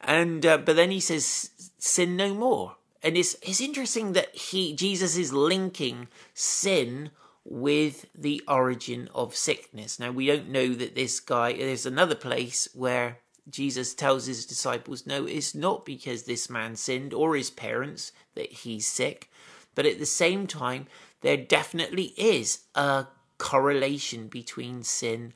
And, 0.00 0.44
uh, 0.44 0.58
but 0.58 0.76
then 0.76 0.90
he 0.90 1.00
says, 1.00 1.50
Sin 1.78 2.16
no 2.16 2.34
more. 2.34 2.76
And 3.02 3.16
it's, 3.16 3.36
it's 3.42 3.60
interesting 3.60 4.12
that 4.14 4.34
he, 4.34 4.74
Jesus 4.74 5.16
is 5.16 5.32
linking 5.32 6.08
sin 6.32 7.10
with 7.44 8.06
the 8.14 8.42
origin 8.48 9.08
of 9.14 9.36
sickness. 9.36 10.00
Now, 10.00 10.10
we 10.10 10.26
don't 10.26 10.48
know 10.48 10.68
that 10.74 10.94
this 10.94 11.20
guy, 11.20 11.52
there's 11.52 11.86
another 11.86 12.14
place 12.14 12.68
where 12.72 13.18
Jesus 13.50 13.94
tells 13.94 14.26
his 14.26 14.46
disciples, 14.46 15.06
no, 15.06 15.26
it's 15.26 15.54
not 15.54 15.84
because 15.84 16.22
this 16.22 16.48
man 16.48 16.76
sinned 16.76 17.12
or 17.12 17.36
his 17.36 17.50
parents 17.50 18.12
that 18.34 18.50
he's 18.50 18.86
sick, 18.86 19.30
but 19.74 19.84
at 19.84 19.98
the 19.98 20.06
same 20.06 20.46
time, 20.46 20.86
there 21.20 21.36
definitely 21.36 22.14
is 22.16 22.60
a 22.74 23.06
correlation 23.36 24.28
between 24.28 24.82
sin 24.82 25.34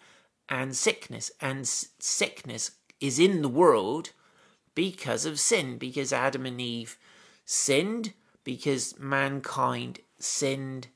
and 0.49 0.75
sickness. 0.75 1.31
And 1.41 1.69
sickness 1.69 2.71
is 3.01 3.19
in 3.19 3.43
the 3.43 3.49
world 3.49 4.13
because 4.75 5.27
of 5.27 5.39
sin, 5.39 5.77
because 5.77 6.13
Adam 6.13 6.47
and 6.47 6.61
Eve 6.61 6.97
sinned, 7.45 8.15
because 8.45 8.99
mankind 8.99 9.99
sinned 10.19 10.89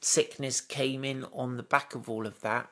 sickness 0.00 0.60
came 0.60 1.04
in 1.04 1.24
on 1.32 1.56
the 1.56 1.62
back 1.62 1.94
of 1.94 2.08
all 2.08 2.26
of 2.26 2.40
that. 2.40 2.68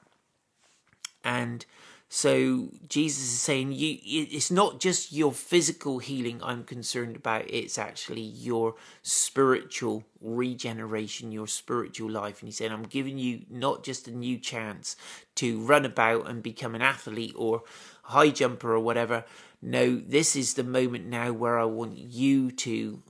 And 1.24 1.64
so 2.08 2.68
Jesus 2.88 3.24
is 3.24 3.40
saying 3.40 3.72
you 3.72 3.98
it's 4.04 4.50
not 4.50 4.78
just 4.78 5.12
your 5.12 5.32
physical 5.32 5.98
healing 5.98 6.40
I'm 6.40 6.62
concerned 6.62 7.16
about, 7.16 7.50
it's 7.50 7.78
actually 7.78 8.20
your 8.20 8.76
spiritual 9.02 10.04
regeneration, 10.20 11.32
your 11.32 11.48
spiritual 11.48 12.10
life. 12.10 12.40
And 12.40 12.48
he 12.48 12.52
said, 12.52 12.70
I'm 12.70 12.84
giving 12.84 13.18
you 13.18 13.44
not 13.50 13.82
just 13.82 14.06
a 14.06 14.12
new 14.12 14.38
chance 14.38 14.94
to 15.36 15.60
run 15.60 15.84
about 15.84 16.28
and 16.28 16.42
become 16.44 16.76
an 16.76 16.82
athlete 16.82 17.34
or 17.36 17.64
high 18.04 18.30
jumper 18.30 18.72
or 18.72 18.80
whatever. 18.80 19.24
No, 19.60 19.96
this 19.96 20.36
is 20.36 20.54
the 20.54 20.64
moment 20.64 21.06
now 21.06 21.32
where 21.32 21.58
I 21.58 21.64
want 21.64 21.98
you 21.98 22.52
to 22.52 23.02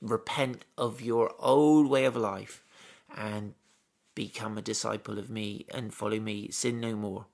repent 0.00 0.64
of 0.78 1.02
your 1.02 1.34
old 1.38 1.90
way 1.90 2.06
of 2.06 2.16
life 2.16 2.64
and 3.16 3.54
become 4.14 4.58
a 4.58 4.62
disciple 4.62 5.18
of 5.18 5.30
me 5.30 5.64
and 5.72 5.94
follow 5.94 6.18
me, 6.18 6.50
sin 6.50 6.80
no 6.80 6.96
more, 6.96 7.26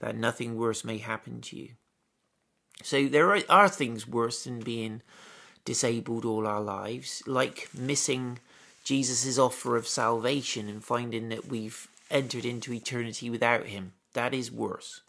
that 0.00 0.16
nothing 0.16 0.56
worse 0.56 0.84
may 0.84 0.98
happen 0.98 1.40
to 1.40 1.56
you. 1.56 1.68
So 2.82 3.06
there 3.06 3.30
are, 3.30 3.42
are 3.48 3.68
things 3.68 4.08
worse 4.08 4.44
than 4.44 4.60
being 4.60 5.02
disabled 5.64 6.24
all 6.24 6.46
our 6.46 6.60
lives, 6.60 7.22
like 7.26 7.68
missing 7.72 8.40
Jesus' 8.84 9.38
offer 9.38 9.76
of 9.76 9.86
salvation 9.86 10.68
and 10.68 10.82
finding 10.82 11.28
that 11.28 11.46
we've 11.46 11.88
entered 12.10 12.44
into 12.44 12.72
eternity 12.72 13.30
without 13.30 13.66
him. 13.66 13.92
That 14.14 14.34
is 14.34 14.50
worse. 14.50 15.02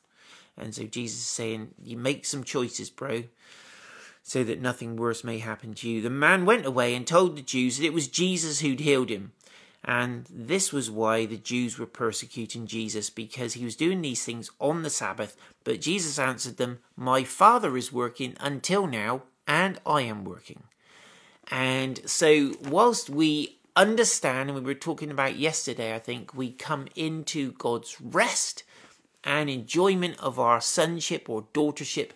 And 0.58 0.74
so 0.75 0.84
Jesus 0.84 1.20
is 1.20 1.25
saying, 1.25 1.74
You 1.84 1.98
make 1.98 2.25
some 2.25 2.44
choices, 2.44 2.89
bro, 2.89 3.24
so 4.22 4.44
that 4.44 4.62
nothing 4.62 4.96
worse 4.96 5.24
may 5.24 5.39
happen 5.39 5.74
to 5.75 5.89
you. 5.89 6.01
The 6.01 6.10
man 6.10 6.46
went 6.46 6.65
away 6.65 6.94
and 6.96 7.06
told 7.06 7.36
the 7.36 7.42
Jews 7.42 7.77
that 7.77 7.86
it 7.86 7.94
was 7.94 8.08
Jesus 8.08 8.60
who'd 8.60 8.80
healed 8.80 9.10
him. 9.10 9.32
And 9.86 10.25
this 10.30 10.72
was 10.72 10.90
why 10.90 11.25
the 11.25 11.38
Jews 11.38 11.78
were 11.78 11.86
persecuting 11.86 12.68
Jesus 12.68 13.10
because 13.10 13.54
he 13.54 13.66
was 13.66 13.75
doing 13.75 14.02
these 14.02 14.24
things 14.24 14.50
on 14.60 14.84
the 14.84 14.90
Sabbath. 14.90 15.36
But 15.63 15.82
Jesus 15.82 16.18
answered 16.18 16.58
them, 16.58 16.80
My 16.96 17.24
Father 17.24 17.75
is 17.75 17.92
working 17.92 18.36
until 18.40 18.88
now, 18.88 19.24
and 19.46 19.80
I 19.86 20.04
am 20.04 20.24
working. 20.24 20.63
And 21.52 22.00
so, 22.10 22.54
whilst 22.63 23.10
we 23.10 23.58
understand, 23.75 24.50
and 24.50 24.58
we 24.58 24.63
were 24.63 24.74
talking 24.74 25.12
about 25.12 25.36
yesterday, 25.36 25.94
I 25.94 26.00
think, 26.00 26.34
we 26.34 26.52
come 26.52 26.88
into 26.96 27.52
God's 27.54 28.00
rest 28.00 28.63
and 29.24 29.50
enjoyment 29.50 30.18
of 30.20 30.40
our 30.40 30.62
sonship 30.62 31.30
or 31.30 31.44
daughtership 31.54 32.12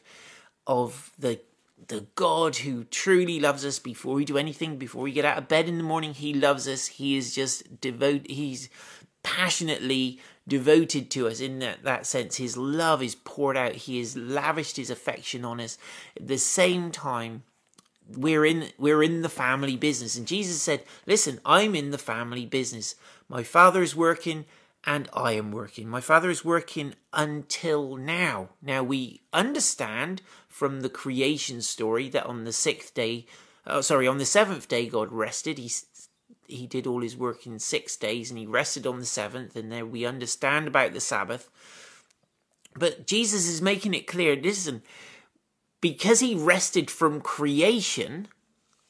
of 0.66 1.12
the 1.20 1.40
the 1.88 2.08
God 2.16 2.58
who 2.58 2.84
truly 2.86 3.40
loves 3.40 3.64
us 3.64 3.80
before 3.80 4.16
we 4.16 4.26
do 4.26 4.38
anything, 4.38 4.78
before 4.78 5.04
we 5.04 5.12
get 5.12 5.26
out 5.26 5.38
of 5.38 5.48
bed 5.48 5.68
in 5.68 5.78
the 5.78 5.84
morning, 5.84 6.14
He 6.14 6.34
loves 6.34 6.68
us. 6.68 6.88
He 6.88 7.18
is 7.18 7.36
just 7.36 7.80
devoted, 7.80 8.30
He's 8.30 8.70
passionately 9.24 10.20
devoted 10.48 11.12
to 11.12 11.28
us 11.28 11.40
in 11.40 11.60
that, 11.60 11.84
that 11.84 12.06
sense. 12.06 12.38
His 12.38 12.58
love 12.58 13.04
is 13.04 13.16
poured 13.16 13.58
out, 13.58 13.74
He 13.74 14.00
has 14.00 14.18
lavished 14.18 14.78
His 14.78 14.90
affection 14.90 15.46
on 15.46 15.60
us. 15.60 15.78
At 16.16 16.28
the 16.28 16.38
same 16.38 16.92
time, 16.92 17.44
we're 18.16 18.46
in 18.46 18.70
we're 18.78 19.04
in 19.04 19.22
the 19.22 19.30
family 19.30 19.76
business 19.76 20.18
and 20.18 20.28
jesus 20.28 20.62
said 20.62 20.84
listen 21.06 21.40
i'm 21.46 21.76
in 21.76 21.92
the 21.92 21.98
family 21.98 22.46
business 22.46 22.96
my 23.28 23.44
father 23.44 23.82
is 23.82 23.96
working 23.96 24.46
and 24.86 25.10
i 25.14 25.34
am 25.34 25.52
working 25.52 25.90
my 25.90 26.00
father 26.00 26.30
is 26.30 26.46
working 26.46 26.94
until 27.12 27.98
now 27.98 28.50
now 28.62 28.82
we 28.82 29.22
understand 29.34 30.22
from 30.58 30.82
the 30.82 30.90
creation 30.90 31.62
story 31.62 32.10
that 32.10 32.26
on 32.26 32.44
the 32.44 32.52
sixth 32.52 32.96
day, 32.96 33.28
uh, 33.68 33.80
sorry, 33.80 34.08
on 34.08 34.18
the 34.18 34.26
seventh 34.26 34.68
day, 34.68 34.88
God 34.88 35.12
rested. 35.12 35.60
He 35.60 35.70
he 36.48 36.66
did 36.66 36.88
all 36.88 37.02
his 37.02 37.16
work 37.16 37.46
in 37.46 37.60
six 37.60 37.96
days, 37.96 38.32
and 38.32 38.40
he 38.40 38.48
rested 38.48 38.88
on 38.88 39.00
the 39.00 39.06
seventh. 39.06 39.56
And 39.56 39.72
there 39.72 39.86
we 39.86 40.04
understand 40.04 40.68
about 40.68 40.94
the 40.94 41.00
Sabbath. 41.00 41.50
But 42.76 43.06
Jesus 43.06 43.48
is 43.48 43.62
making 43.62 43.94
it 43.94 44.08
clear. 44.08 44.36
Listen, 44.36 44.82
because 45.80 46.22
he 46.22 46.34
rested 46.34 46.90
from 46.90 47.22
creation 47.22 48.28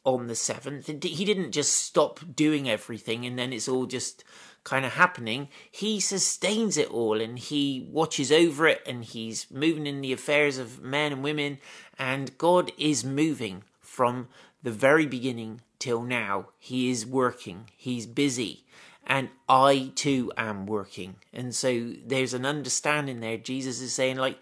on 0.06 0.28
the 0.28 0.36
seventh, 0.36 0.88
he 0.88 1.26
didn't 1.26 1.52
just 1.52 1.74
stop 1.74 2.22
doing 2.34 2.70
everything, 2.70 3.26
and 3.26 3.38
then 3.38 3.52
it's 3.52 3.68
all 3.68 3.86
just 3.86 4.24
kind 4.68 4.86
of 4.86 4.94
happening, 4.94 5.48
he 5.72 5.98
sustains 5.98 6.76
it 6.76 6.92
all 6.92 7.22
and 7.22 7.40
he 7.40 7.88
watches 7.90 8.34
over 8.34 8.68
it 8.68 8.84
and 8.86 9.06
he's 9.06 9.50
moving 9.50 9.88
in 9.88 10.02
the 10.02 10.12
affairs 10.12 10.58
of 10.58 10.82
men 10.82 11.14
and 11.14 11.24
women. 11.24 11.58
And 11.98 12.38
God 12.38 12.74
is 12.78 13.06
moving 13.06 13.64
from 13.80 14.28
the 14.62 14.72
very 14.72 15.06
beginning 15.06 15.62
till 15.80 16.04
now. 16.04 16.50
He 16.60 16.90
is 16.90 17.06
working, 17.06 17.70
he's 17.78 18.06
busy. 18.06 18.66
And 19.10 19.30
I 19.48 19.94
too 19.96 20.34
am 20.36 20.66
working. 20.66 21.16
And 21.32 21.56
so 21.56 21.94
there's 22.06 22.34
an 22.34 22.46
understanding 22.46 23.22
there. 23.22 23.38
Jesus 23.38 23.80
is 23.80 23.94
saying, 23.94 24.18
like, 24.18 24.38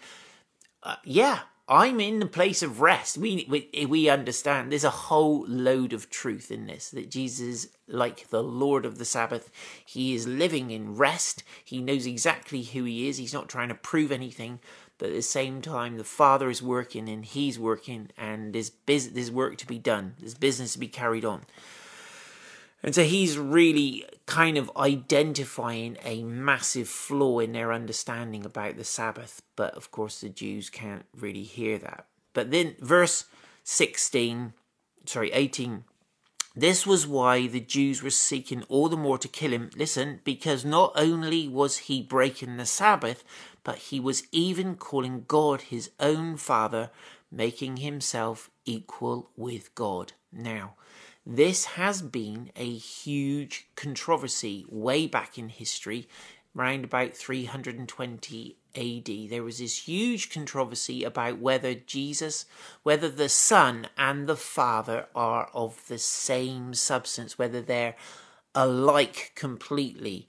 uh, 0.81 0.95
yeah, 1.03 1.41
I'm 1.67 1.99
in 1.99 2.19
the 2.19 2.27
place 2.27 2.61
of 2.61 2.79
rest. 2.79 3.17
We, 3.17 3.47
we 3.49 3.85
we 3.87 4.07
understand 4.07 4.71
there's 4.71 4.83
a 4.83 4.91
whole 4.91 5.45
load 5.47 5.93
of 5.93 6.11
truth 6.11 6.51
in 6.51 6.67
this 6.67 6.91
that 6.91 7.09
Jesus 7.09 7.69
like 7.87 8.29
the 8.29 8.43
Lord 8.43 8.85
of 8.85 8.99
the 8.99 9.05
Sabbath. 9.05 9.49
He 9.83 10.13
is 10.13 10.27
living 10.27 10.69
in 10.69 10.95
rest. 10.95 11.43
He 11.63 11.81
knows 11.81 12.05
exactly 12.05 12.61
who 12.61 12.83
he 12.83 13.09
is. 13.09 13.17
He's 13.17 13.33
not 13.33 13.49
trying 13.49 13.69
to 13.69 13.75
prove 13.75 14.11
anything, 14.11 14.59
but 14.99 15.09
at 15.09 15.15
the 15.15 15.21
same 15.23 15.61
time, 15.61 15.97
the 15.97 16.03
Father 16.03 16.51
is 16.51 16.61
working 16.61 17.09
and 17.09 17.25
he's 17.25 17.57
working, 17.57 18.11
and 18.15 18.53
there's 18.53 18.69
biz- 18.69 19.13
there's 19.13 19.31
work 19.31 19.57
to 19.57 19.67
be 19.67 19.79
done. 19.79 20.13
There's 20.19 20.35
business 20.35 20.73
to 20.73 20.79
be 20.79 20.87
carried 20.87 21.25
on. 21.25 21.45
And 22.85 22.93
so 22.93 23.03
he's 23.03 23.35
really 23.35 24.05
kind 24.27 24.59
of 24.59 24.69
identifying 24.77 25.97
a 26.05 26.23
massive 26.23 26.87
flaw 26.87 27.39
in 27.39 27.51
their 27.51 27.73
understanding 27.73 28.45
about 28.45 28.77
the 28.77 28.83
Sabbath. 28.83 29.41
But 29.55 29.73
of 29.73 29.89
course, 29.89 30.21
the 30.21 30.29
Jews 30.29 30.69
can't 30.69 31.05
really 31.17 31.41
hear 31.41 31.79
that. 31.79 32.05
But 32.33 32.51
then, 32.51 32.75
verse 32.79 33.25
16, 33.63 34.53
sorry, 35.03 35.31
18. 35.31 35.83
This 36.55 36.85
was 36.85 37.07
why 37.07 37.47
the 37.47 37.59
Jews 37.59 38.03
were 38.03 38.11
seeking 38.11 38.61
all 38.69 38.87
the 38.87 38.95
more 38.95 39.17
to 39.17 39.27
kill 39.27 39.51
him. 39.51 39.71
Listen, 39.75 40.21
because 40.23 40.63
not 40.63 40.93
only 40.95 41.47
was 41.47 41.77
he 41.77 42.03
breaking 42.03 42.57
the 42.57 42.67
Sabbath, 42.67 43.23
but 43.63 43.77
he 43.77 43.99
was 43.99 44.27
even 44.31 44.75
calling 44.75 45.25
God 45.27 45.61
his 45.61 45.89
own 45.99 46.37
Father, 46.37 46.91
making 47.31 47.77
himself 47.77 48.51
equal 48.63 49.31
with 49.35 49.73
God. 49.73 50.13
Now, 50.31 50.75
this 51.25 51.65
has 51.65 52.01
been 52.01 52.51
a 52.55 52.75
huge 52.75 53.67
controversy 53.75 54.65
way 54.69 55.07
back 55.07 55.37
in 55.37 55.49
history, 55.49 56.07
around 56.57 56.85
about 56.85 57.15
320 57.15 58.57
AD. 58.75 59.29
There 59.29 59.43
was 59.43 59.59
this 59.59 59.87
huge 59.87 60.31
controversy 60.31 61.03
about 61.03 61.39
whether 61.39 61.73
Jesus, 61.73 62.45
whether 62.83 63.09
the 63.09 63.29
Son 63.29 63.87
and 63.97 64.27
the 64.27 64.35
Father 64.35 65.07
are 65.15 65.49
of 65.53 65.87
the 65.87 65.97
same 65.97 66.73
substance, 66.73 67.37
whether 67.37 67.61
they're 67.61 67.95
alike 68.53 69.31
completely. 69.35 70.27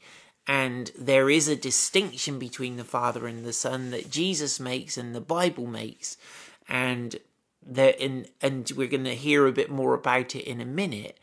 And 0.49 0.93
there 0.97 1.29
is 1.29 1.49
a 1.49 1.57
distinction 1.57 2.39
between 2.39 2.77
the 2.77 2.85
Father 2.85 3.27
and 3.27 3.45
the 3.45 3.53
Son 3.53 3.91
that 3.91 4.11
Jesus 4.11 4.61
makes 4.61 4.97
and 4.97 5.15
the 5.15 5.21
Bible 5.21 5.67
makes. 5.67 6.17
And 6.69 7.17
there 7.67 7.95
in 7.99 8.27
and 8.41 8.71
we're 8.77 8.87
going 8.87 9.05
to 9.05 9.15
hear 9.15 9.47
a 9.47 9.53
bit 9.53 9.71
more 9.71 9.95
about 9.95 10.35
it 10.35 10.45
in 10.45 10.61
a 10.61 10.67
minute 10.67 11.19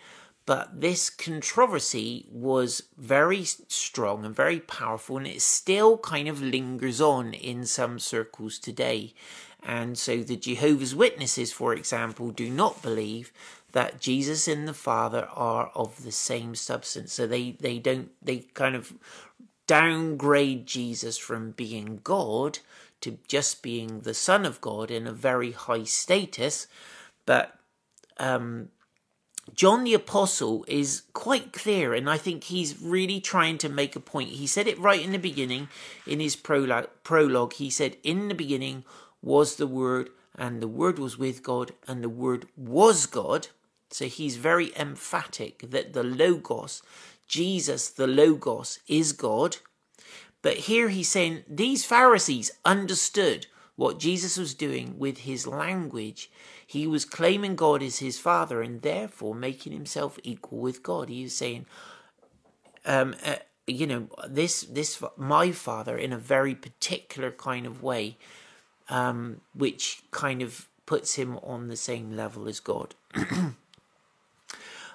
but 0.45 0.81
this 0.81 1.09
controversy 1.09 2.27
was 2.29 2.83
very 2.97 3.45
strong 3.45 4.25
and 4.25 4.35
very 4.35 4.59
powerful 4.59 5.17
and 5.17 5.27
it 5.27 5.41
still 5.41 5.97
kind 5.97 6.27
of 6.27 6.41
lingers 6.41 6.99
on 6.99 7.33
in 7.33 7.65
some 7.65 7.97
circles 7.97 8.59
today. 8.59 9.13
And 9.61 9.97
so 9.97 10.17
the 10.17 10.35
jehovah's 10.35 10.93
witnesses 10.93 11.53
for 11.53 11.73
example 11.73 12.31
do 12.31 12.49
not 12.49 12.81
believe 12.81 13.31
that 13.71 14.01
jesus 14.01 14.47
and 14.47 14.67
the 14.67 14.73
father 14.73 15.27
are 15.31 15.71
of 15.73 16.03
the 16.03 16.11
same 16.11 16.55
substance. 16.55 17.13
So 17.13 17.25
they 17.25 17.51
they 17.51 17.79
don't 17.79 18.11
they 18.21 18.39
kind 18.53 18.75
of 18.75 18.93
downgrade 19.65 20.65
jesus 20.65 21.17
from 21.17 21.51
being 21.51 22.01
god 22.03 22.59
to 23.03 23.19
just 23.27 23.61
being 23.61 24.01
the 24.01 24.13
Son 24.13 24.45
of 24.45 24.61
God 24.61 24.89
in 24.89 25.07
a 25.07 25.13
very 25.13 25.51
high 25.51 25.83
status. 25.83 26.67
But 27.25 27.57
um, 28.17 28.69
John 29.53 29.83
the 29.83 29.93
Apostle 29.93 30.63
is 30.67 31.03
quite 31.13 31.51
clear, 31.51 31.93
and 31.93 32.09
I 32.09 32.17
think 32.17 32.45
he's 32.45 32.81
really 32.81 33.19
trying 33.19 33.57
to 33.59 33.69
make 33.69 33.95
a 33.95 33.99
point. 33.99 34.29
He 34.29 34.47
said 34.47 34.67
it 34.67 34.79
right 34.79 35.03
in 35.03 35.11
the 35.11 35.19
beginning 35.19 35.67
in 36.07 36.19
his 36.19 36.35
prologue. 36.35 36.87
prologue. 37.03 37.53
He 37.53 37.69
said, 37.69 37.97
In 38.03 38.29
the 38.29 38.35
beginning 38.35 38.85
was 39.21 39.57
the 39.57 39.67
Word, 39.67 40.09
and 40.35 40.61
the 40.61 40.67
Word 40.67 40.97
was 40.97 41.17
with 41.17 41.43
God, 41.43 41.73
and 41.87 42.01
the 42.01 42.09
Word 42.09 42.47
was 42.55 43.05
God. 43.05 43.49
So 43.91 44.05
he's 44.05 44.37
very 44.37 44.71
emphatic 44.77 45.69
that 45.69 45.93
the 45.93 46.03
Logos, 46.03 46.81
Jesus, 47.27 47.89
the 47.89 48.07
Logos, 48.07 48.79
is 48.87 49.11
God. 49.11 49.57
But 50.43 50.57
here 50.57 50.89
he's 50.89 51.09
saying 51.09 51.45
these 51.47 51.83
Pharisees 51.83 52.51
understood 52.63 53.47
what 53.75 53.97
Jesus 53.97 54.37
was 54.37 54.53
doing 54.53 54.99
with 54.99 55.19
his 55.19 55.47
language. 55.47 56.29
He 56.67 56.85
was 56.85 57.05
claiming 57.05 57.55
God 57.55 57.81
as 57.81 57.97
his 57.97 58.19
father 58.19 58.61
and 58.61 58.83
therefore 58.83 59.33
making 59.33 59.73
himself 59.73 60.19
equal 60.21 60.59
with 60.59 60.83
God. 60.83 61.09
He 61.09 61.23
was 61.23 61.33
saying, 61.35 61.65
um, 62.85 63.15
uh, 63.25 63.37
you 63.65 63.87
know, 63.87 64.09
this, 64.27 64.61
this, 64.61 65.01
my 65.17 65.51
father 65.51 65.97
in 65.97 66.13
a 66.13 66.17
very 66.17 66.53
particular 66.53 67.31
kind 67.31 67.65
of 67.65 67.81
way, 67.81 68.17
um, 68.89 69.41
which 69.55 70.03
kind 70.11 70.41
of 70.41 70.67
puts 70.85 71.15
him 71.15 71.37
on 71.37 71.69
the 71.69 71.77
same 71.77 72.15
level 72.15 72.49
as 72.49 72.59
God. 72.59 72.93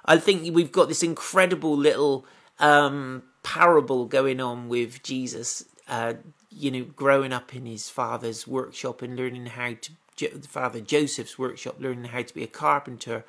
I 0.05 0.19
think 0.19 0.55
we've 0.55 0.73
got 0.73 0.89
this 0.89 1.03
incredible 1.03 1.77
little 1.77 2.27
um, 2.59 3.23
parable 3.43 4.05
going 4.07 4.41
on 4.41 4.69
with 4.69 5.03
Jesus, 5.03 5.65
uh, 5.89 6.15
you 6.51 6.71
know, 6.71 6.85
growing 6.85 7.33
up 7.33 7.55
in 7.55 7.67
his 7.67 7.89
father's 7.89 8.47
workshop 8.47 9.03
and 9.03 9.17
learning 9.17 9.47
how 9.47 9.75
to, 10.17 10.29
Father 10.41 10.81
Joseph's 10.81 11.39
workshop, 11.39 11.77
learning 11.79 12.07
how 12.07 12.23
to 12.23 12.35
be 12.35 12.43
a 12.43 12.49
carpenter, 12.49 13.25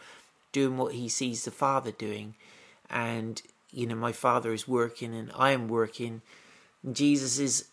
doing 0.52 0.78
what 0.78 0.93
he 0.93 1.08
sees 1.08 1.45
the 1.45 1.52
father 1.52 1.91
doing. 1.91 2.36
And, 2.89 3.41
you 3.72 3.86
know, 3.86 3.95
my 3.95 4.12
father 4.12 4.54
is 4.54 4.67
working 4.67 5.13
and 5.13 5.32
I 5.36 5.52
am 5.52 5.67
working. 5.67 6.22
Jesus 6.91 7.38
is, 7.38 7.67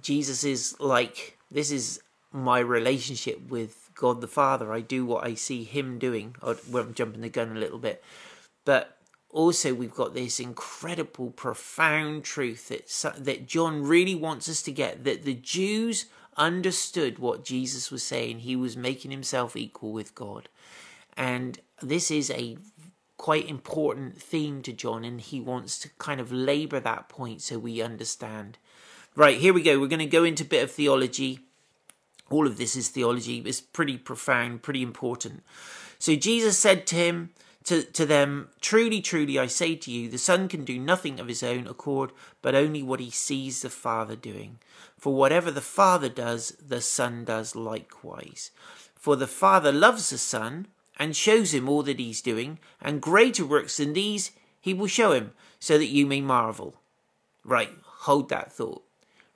Jesus 0.00 0.44
is 0.44 0.78
like, 0.78 1.36
this 1.50 1.70
is 1.70 2.00
my 2.32 2.60
relationship 2.60 3.50
with 3.50 3.90
God 3.94 4.20
the 4.20 4.28
Father. 4.28 4.72
I 4.72 4.80
do 4.80 5.04
what 5.04 5.24
I 5.24 5.34
see 5.34 5.64
him 5.64 5.98
doing. 5.98 6.36
I'm 6.42 6.94
jumping 6.94 7.20
the 7.20 7.28
gun 7.28 7.56
a 7.56 7.60
little 7.60 7.78
bit. 7.78 8.02
But 8.64 8.96
also 9.32 9.74
we've 9.74 9.94
got 9.94 10.14
this 10.14 10.38
incredible 10.38 11.30
profound 11.30 12.24
truth 12.24 12.68
that 12.68 13.24
that 13.24 13.46
John 13.46 13.82
really 13.82 14.14
wants 14.14 14.48
us 14.48 14.62
to 14.62 14.72
get 14.72 15.04
that 15.04 15.24
the 15.24 15.34
Jews 15.34 16.06
understood 16.36 17.18
what 17.18 17.44
Jesus 17.44 17.90
was 17.90 18.02
saying. 18.02 18.40
He 18.40 18.56
was 18.56 18.76
making 18.76 19.10
himself 19.10 19.56
equal 19.56 19.92
with 19.92 20.14
God. 20.14 20.48
And 21.16 21.58
this 21.82 22.10
is 22.10 22.30
a 22.30 22.56
quite 23.16 23.48
important 23.48 24.20
theme 24.20 24.62
to 24.62 24.72
John 24.72 25.04
and 25.04 25.20
he 25.20 25.40
wants 25.40 25.78
to 25.78 25.88
kind 25.98 26.20
of 26.20 26.32
labor 26.32 26.80
that 26.80 27.08
point 27.08 27.40
so 27.40 27.58
we 27.58 27.80
understand. 27.80 28.58
Right 29.14 29.38
here 29.38 29.52
we 29.52 29.62
go. 29.62 29.78
We're 29.78 29.88
going 29.88 29.98
to 30.00 30.06
go 30.06 30.24
into 30.24 30.44
a 30.44 30.46
bit 30.46 30.64
of 30.64 30.70
theology. 30.70 31.40
All 32.30 32.46
of 32.46 32.56
this 32.56 32.74
is 32.74 32.88
theology. 32.88 33.38
It's 33.38 33.60
pretty 33.60 33.98
profound 33.98 34.62
pretty 34.62 34.82
important. 34.82 35.42
So 35.98 36.16
Jesus 36.16 36.58
said 36.58 36.86
to 36.88 36.96
him 36.96 37.30
to, 37.64 37.82
to 37.82 38.06
them, 38.06 38.48
Truly, 38.60 39.00
truly, 39.00 39.38
I 39.38 39.46
say 39.46 39.74
to 39.76 39.90
you, 39.90 40.08
the 40.08 40.18
Son 40.18 40.48
can 40.48 40.64
do 40.64 40.78
nothing 40.78 41.20
of 41.20 41.28
his 41.28 41.42
own 41.42 41.66
accord, 41.66 42.12
but 42.40 42.54
only 42.54 42.82
what 42.82 43.00
he 43.00 43.10
sees 43.10 43.62
the 43.62 43.70
Father 43.70 44.16
doing. 44.16 44.58
For 44.96 45.14
whatever 45.14 45.50
the 45.50 45.60
Father 45.60 46.08
does, 46.08 46.56
the 46.64 46.80
Son 46.80 47.24
does 47.24 47.54
likewise. 47.54 48.50
For 48.94 49.16
the 49.16 49.26
Father 49.26 49.72
loves 49.72 50.10
the 50.10 50.18
Son, 50.18 50.68
and 50.98 51.16
shows 51.16 51.52
him 51.54 51.68
all 51.68 51.82
that 51.82 51.98
he's 51.98 52.20
doing, 52.20 52.58
and 52.80 53.00
greater 53.00 53.44
works 53.44 53.78
than 53.78 53.92
these 53.92 54.32
he 54.60 54.74
will 54.74 54.86
show 54.86 55.12
him, 55.12 55.32
so 55.58 55.78
that 55.78 55.86
you 55.86 56.06
may 56.06 56.20
marvel. 56.20 56.76
Right, 57.44 57.70
hold 57.84 58.28
that 58.28 58.52
thought. 58.52 58.84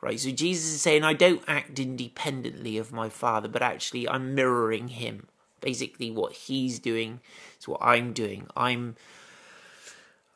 Right, 0.00 0.20
so 0.20 0.30
Jesus 0.30 0.74
is 0.74 0.82
saying, 0.82 1.02
I 1.02 1.14
don't 1.14 1.42
act 1.48 1.78
independently 1.78 2.76
of 2.76 2.92
my 2.92 3.08
Father, 3.08 3.48
but 3.48 3.62
actually 3.62 4.08
I'm 4.08 4.34
mirroring 4.34 4.88
him 4.88 5.26
basically 5.60 6.10
what 6.10 6.32
he's 6.32 6.78
doing 6.78 7.20
is 7.58 7.68
what 7.68 7.80
I'm 7.82 8.12
doing. 8.12 8.46
I'm 8.56 8.96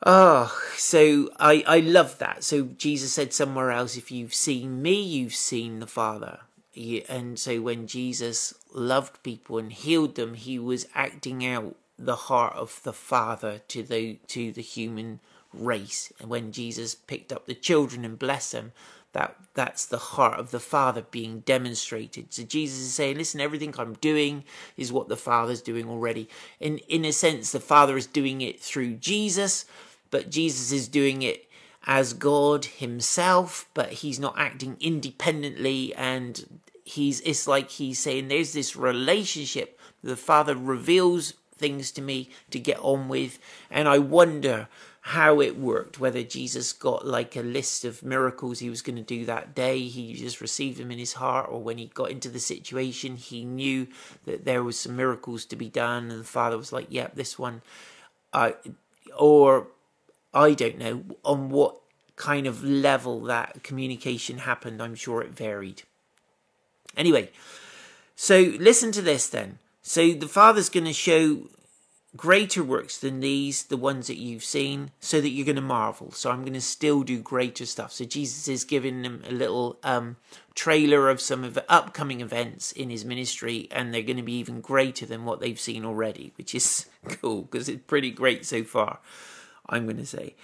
Oh, 0.05 0.59
so 0.77 1.29
I, 1.39 1.63
I 1.67 1.81
love 1.81 2.19
that. 2.19 2.43
So 2.43 2.65
Jesus 2.79 3.13
said 3.13 3.35
somewhere 3.35 3.71
else, 3.71 3.97
if 3.97 4.11
you've 4.11 4.35
seen 4.35 4.81
me, 4.81 5.03
you've 5.03 5.35
seen 5.35 5.81
the 5.81 5.87
Father. 5.87 6.41
And 7.09 7.39
so 7.39 7.61
when 7.61 7.87
Jesus 7.87 8.55
loved 8.73 9.23
people 9.23 9.59
and 9.59 9.71
healed 9.73 10.15
them, 10.15 10.35
he 10.35 10.59
was 10.59 10.87
acting 10.95 11.45
out 11.45 11.77
the 11.99 12.17
heart 12.17 12.55
of 12.55 12.81
the 12.83 12.95
Father 12.95 13.61
to 13.69 13.83
the 13.83 14.15
to 14.29 14.53
the 14.53 14.63
human 14.63 15.21
race. 15.53 16.11
And 16.19 16.31
when 16.31 16.53
Jesus 16.53 16.95
picked 16.95 17.33
up 17.33 17.45
the 17.45 17.55
children 17.55 18.05
and 18.05 18.19
blessed 18.19 18.53
them, 18.53 18.73
that 19.13 19.37
that's 19.55 19.87
the 19.87 19.99
heart 19.99 20.39
of 20.39 20.51
the 20.51 20.61
father 20.61 21.03
being 21.11 21.41
demonstrated. 21.41 22.33
So 22.33 22.43
jesus 22.43 22.79
is 22.79 22.95
saying 22.95 23.19
listen 23.19 23.41
everything 23.41 23.75
i'm 23.79 23.95
doing 23.95 24.45
is 24.77 24.93
what 24.93 25.09
the 25.09 25.17
father's 25.17 25.63
doing 25.63 25.89
already. 25.89 26.29
In 26.61 26.79
in 26.89 27.05
a 27.05 27.13
sense 27.13 27.53
the 27.53 27.61
father 27.61 27.97
is 27.97 28.07
doing 28.07 28.41
it 28.41 28.61
through 28.61 28.95
jesus 28.95 29.65
but 30.11 30.31
jesus 30.31 30.73
is 30.73 30.89
doing 30.89 31.23
it 31.23 31.49
as 31.87 32.13
god 32.13 32.65
himself 32.65 33.69
but 33.75 33.91
he's 33.93 34.21
not 34.21 34.35
acting 34.39 34.77
independently 34.81 35.95
and 35.95 36.61
he's 36.85 37.21
it's 37.23 37.47
like 37.47 37.71
he's 37.71 37.99
saying 37.99 38.29
there's 38.29 38.53
this 38.53 38.77
relationship 38.77 39.79
the 40.03 40.17
father 40.17 40.55
reveals 40.55 41.35
things 41.57 41.91
to 41.91 42.03
me 42.03 42.31
to 42.51 42.59
get 42.59 42.79
on 42.81 43.09
with 43.09 43.39
and 43.71 43.89
i 43.89 43.99
wonder 43.99 44.69
how 45.03 45.41
it 45.41 45.59
worked, 45.59 45.99
whether 45.99 46.23
Jesus 46.23 46.73
got 46.73 47.07
like 47.07 47.35
a 47.35 47.41
list 47.41 47.85
of 47.85 48.03
miracles 48.03 48.59
he 48.59 48.69
was 48.69 48.83
going 48.83 48.97
to 48.97 49.03
do 49.03 49.25
that 49.25 49.55
day, 49.55 49.81
he 49.81 50.15
just 50.15 50.41
received 50.41 50.79
them 50.79 50.91
in 50.91 50.99
his 50.99 51.15
heart, 51.15 51.49
or 51.51 51.63
when 51.63 51.79
he 51.79 51.87
got 51.87 52.11
into 52.11 52.29
the 52.29 52.39
situation, 52.39 53.17
he 53.17 53.45
knew 53.45 53.87
that 54.27 54.45
there 54.45 54.63
was 54.63 54.79
some 54.79 54.97
miracles 54.97 55.47
to 55.47 55.57
be 55.57 55.71
done, 55.71 56.11
and 56.11 56.21
the 56.21 56.25
Father 56.25 56.59
was 56.59 56.73
like, 56.73 56.87
"Yep, 56.91 57.11
yeah, 57.11 57.15
this 57.15 57.39
one," 57.39 57.63
uh, 58.33 58.53
or 59.17 59.69
I 60.35 60.53
don't 60.53 60.79
know 60.79 61.05
on 61.25 61.49
what 61.49 61.81
kind 62.17 62.47
of 62.47 62.63
level 62.63 63.21
that 63.23 63.63
communication 63.63 64.39
happened. 64.39 64.83
I'm 64.83 64.95
sure 64.95 65.23
it 65.23 65.31
varied. 65.31 65.83
Anyway, 66.95 67.31
so 68.15 68.55
listen 68.59 68.93
to 68.93 69.01
this 69.01 69.29
then. 69.29 69.59
So 69.81 70.13
the 70.13 70.29
Father's 70.29 70.69
going 70.69 70.85
to 70.85 70.93
show 70.93 71.49
greater 72.17 72.65
works 72.65 72.99
than 72.99 73.21
these, 73.21 73.65
the 73.65 73.77
ones 73.77 74.09
that 74.09 74.19
you've 74.19 74.45
seen, 74.45 74.91
so 75.01 75.21
that 75.21 75.29
you're 75.29 75.47
going 75.47 75.57
to 75.57 75.63
marvel. 75.63 76.11
So 76.13 76.31
I'm 76.31 76.41
going 76.41 76.55
to 76.55 76.61
still 76.61 77.03
do 77.03 77.21
greater 77.21 77.67
stuff. 77.67 77.93
So 77.93 78.05
Jesus 78.05 78.49
is 78.49 78.65
giving 78.65 79.03
them 79.03 79.23
a 79.27 79.33
little 79.33 79.79
um, 79.85 80.17
trailer 80.55 81.09
of 81.09 81.21
some 81.21 81.45
of 81.45 81.55
the 81.55 81.65
upcoming 81.71 82.21
events 82.21 82.73
in 82.73 82.91
his 82.91 83.05
ministry, 83.05 83.69
and 83.71 83.95
they're 83.95 84.03
going 84.03 84.17
to 84.17 84.23
be 84.23 84.39
even 84.39 84.61
greater 84.61 85.07
than 85.07 85.25
what 85.25 85.41
they've 85.41 85.61
seen 85.61 85.85
already, 85.85 86.33
which 86.37 86.55
is 86.55 86.87
cool 87.09 87.43
because 87.43 87.69
it's 87.69 87.83
pretty 87.87 88.11
great 88.11 88.45
so 88.45 88.65
far, 88.65 88.99
I'm 89.69 89.85
going 89.85 89.97
to 89.99 90.07
say. 90.07 90.35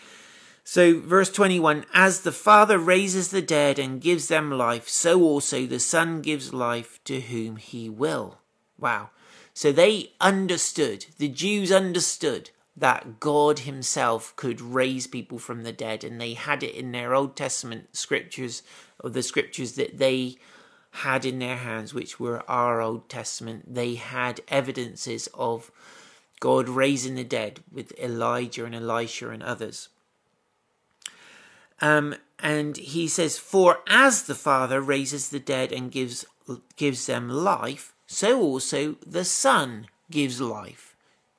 So, 0.62 0.98
verse 0.98 1.30
21 1.30 1.84
As 1.94 2.22
the 2.22 2.32
Father 2.32 2.78
raises 2.78 3.30
the 3.30 3.42
dead 3.42 3.78
and 3.78 4.00
gives 4.00 4.28
them 4.28 4.50
life, 4.50 4.88
so 4.88 5.22
also 5.22 5.64
the 5.64 5.78
Son 5.78 6.22
gives 6.22 6.52
life 6.52 6.98
to 7.04 7.20
whom 7.20 7.56
he 7.56 7.88
will. 7.88 8.38
Wow. 8.78 9.10
So 9.56 9.72
they 9.72 10.12
understood, 10.20 11.06
the 11.16 11.30
Jews 11.30 11.72
understood 11.72 12.50
that 12.76 13.20
God 13.20 13.60
Himself 13.60 14.36
could 14.36 14.60
raise 14.60 15.06
people 15.06 15.38
from 15.38 15.62
the 15.62 15.72
dead, 15.72 16.04
and 16.04 16.20
they 16.20 16.34
had 16.34 16.62
it 16.62 16.74
in 16.74 16.92
their 16.92 17.14
Old 17.14 17.36
Testament 17.36 17.96
scriptures, 17.96 18.62
or 19.02 19.08
the 19.08 19.22
scriptures 19.22 19.72
that 19.76 19.96
they 19.96 20.36
had 20.90 21.24
in 21.24 21.38
their 21.38 21.56
hands, 21.56 21.94
which 21.94 22.20
were 22.20 22.42
our 22.50 22.82
Old 22.82 23.08
Testament. 23.08 23.74
They 23.74 23.94
had 23.94 24.42
evidences 24.48 25.26
of 25.32 25.70
God 26.38 26.68
raising 26.68 27.14
the 27.14 27.24
dead 27.24 27.60
with 27.72 27.98
Elijah 27.98 28.66
and 28.66 28.74
Elisha 28.74 29.30
and 29.30 29.42
others. 29.42 29.88
Um, 31.80 32.14
and 32.40 32.76
he 32.76 33.08
says, 33.08 33.38
For 33.38 33.78
as 33.88 34.24
the 34.24 34.34
Father 34.34 34.82
raises 34.82 35.30
the 35.30 35.40
dead 35.40 35.72
and 35.72 35.90
gives 35.90 36.26
gives 36.76 37.06
them 37.06 37.30
life, 37.30 37.94
so 38.06 38.40
also 38.40 38.96
the 39.04 39.24
Son 39.24 39.86
gives 40.10 40.40
life 40.40 40.94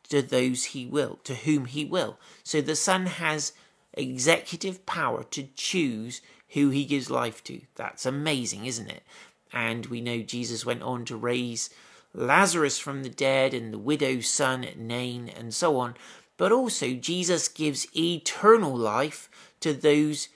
to 0.09 0.21
those 0.21 0.65
he 0.65 0.85
will, 0.85 1.19
to 1.23 1.35
whom 1.35 1.65
he 1.65 1.85
will. 1.85 2.17
So 2.43 2.61
the 2.61 2.75
Son 2.75 3.05
has 3.05 3.53
executive 3.93 4.85
power 4.85 5.23
to 5.23 5.47
choose 5.55 6.21
who 6.49 6.69
he 6.69 6.85
gives 6.85 7.09
life 7.09 7.43
to. 7.45 7.61
That's 7.75 8.05
amazing, 8.05 8.65
isn't 8.65 8.89
it? 8.89 9.03
And 9.51 9.85
we 9.87 10.01
know 10.01 10.19
Jesus 10.19 10.65
went 10.65 10.83
on 10.83 11.05
to 11.05 11.15
raise 11.15 11.69
Lazarus 12.13 12.79
from 12.79 13.03
the 13.03 13.09
dead 13.09 13.53
and 13.53 13.73
the 13.73 13.77
widow's 13.77 14.29
son 14.29 14.63
at 14.63 14.77
Nain 14.77 15.29
and 15.29 15.53
so 15.53 15.77
on. 15.77 15.95
But 16.37 16.51
also, 16.51 16.93
Jesus 16.93 17.47
gives 17.47 17.87
eternal 17.95 18.75
life 18.75 19.29
to 19.59 19.73
those 19.73 20.29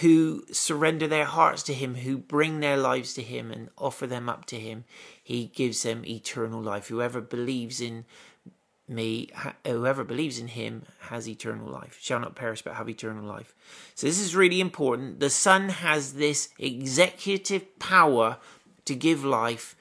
who 0.00 0.44
surrender 0.50 1.06
their 1.06 1.24
hearts 1.24 1.62
to 1.64 1.74
Him, 1.74 1.96
who 1.96 2.16
bring 2.16 2.60
their 2.60 2.76
lives 2.76 3.14
to 3.14 3.22
Him 3.22 3.50
and 3.50 3.68
offer 3.76 4.06
them 4.06 4.28
up 4.28 4.46
to 4.46 4.58
Him. 4.58 4.84
He 5.22 5.46
gives 5.46 5.82
them 5.82 6.04
eternal 6.06 6.60
life. 6.60 6.88
Whoever 6.88 7.20
believes 7.20 7.80
in 7.80 8.04
me, 8.88 9.30
whoever 9.66 10.04
believes 10.04 10.38
in 10.38 10.48
him 10.48 10.82
has 11.00 11.28
eternal 11.28 11.68
life, 11.68 11.98
shall 12.00 12.20
not 12.20 12.34
perish 12.34 12.62
but 12.62 12.74
have 12.74 12.88
eternal 12.88 13.24
life. 13.24 13.54
So 13.94 14.06
this 14.06 14.20
is 14.20 14.36
really 14.36 14.60
important. 14.60 15.20
The 15.20 15.30
Son 15.30 15.68
has 15.68 16.14
this 16.14 16.48
executive 16.58 17.78
power 17.78 18.38
to 18.84 18.94
give 18.94 19.24
life 19.24 19.76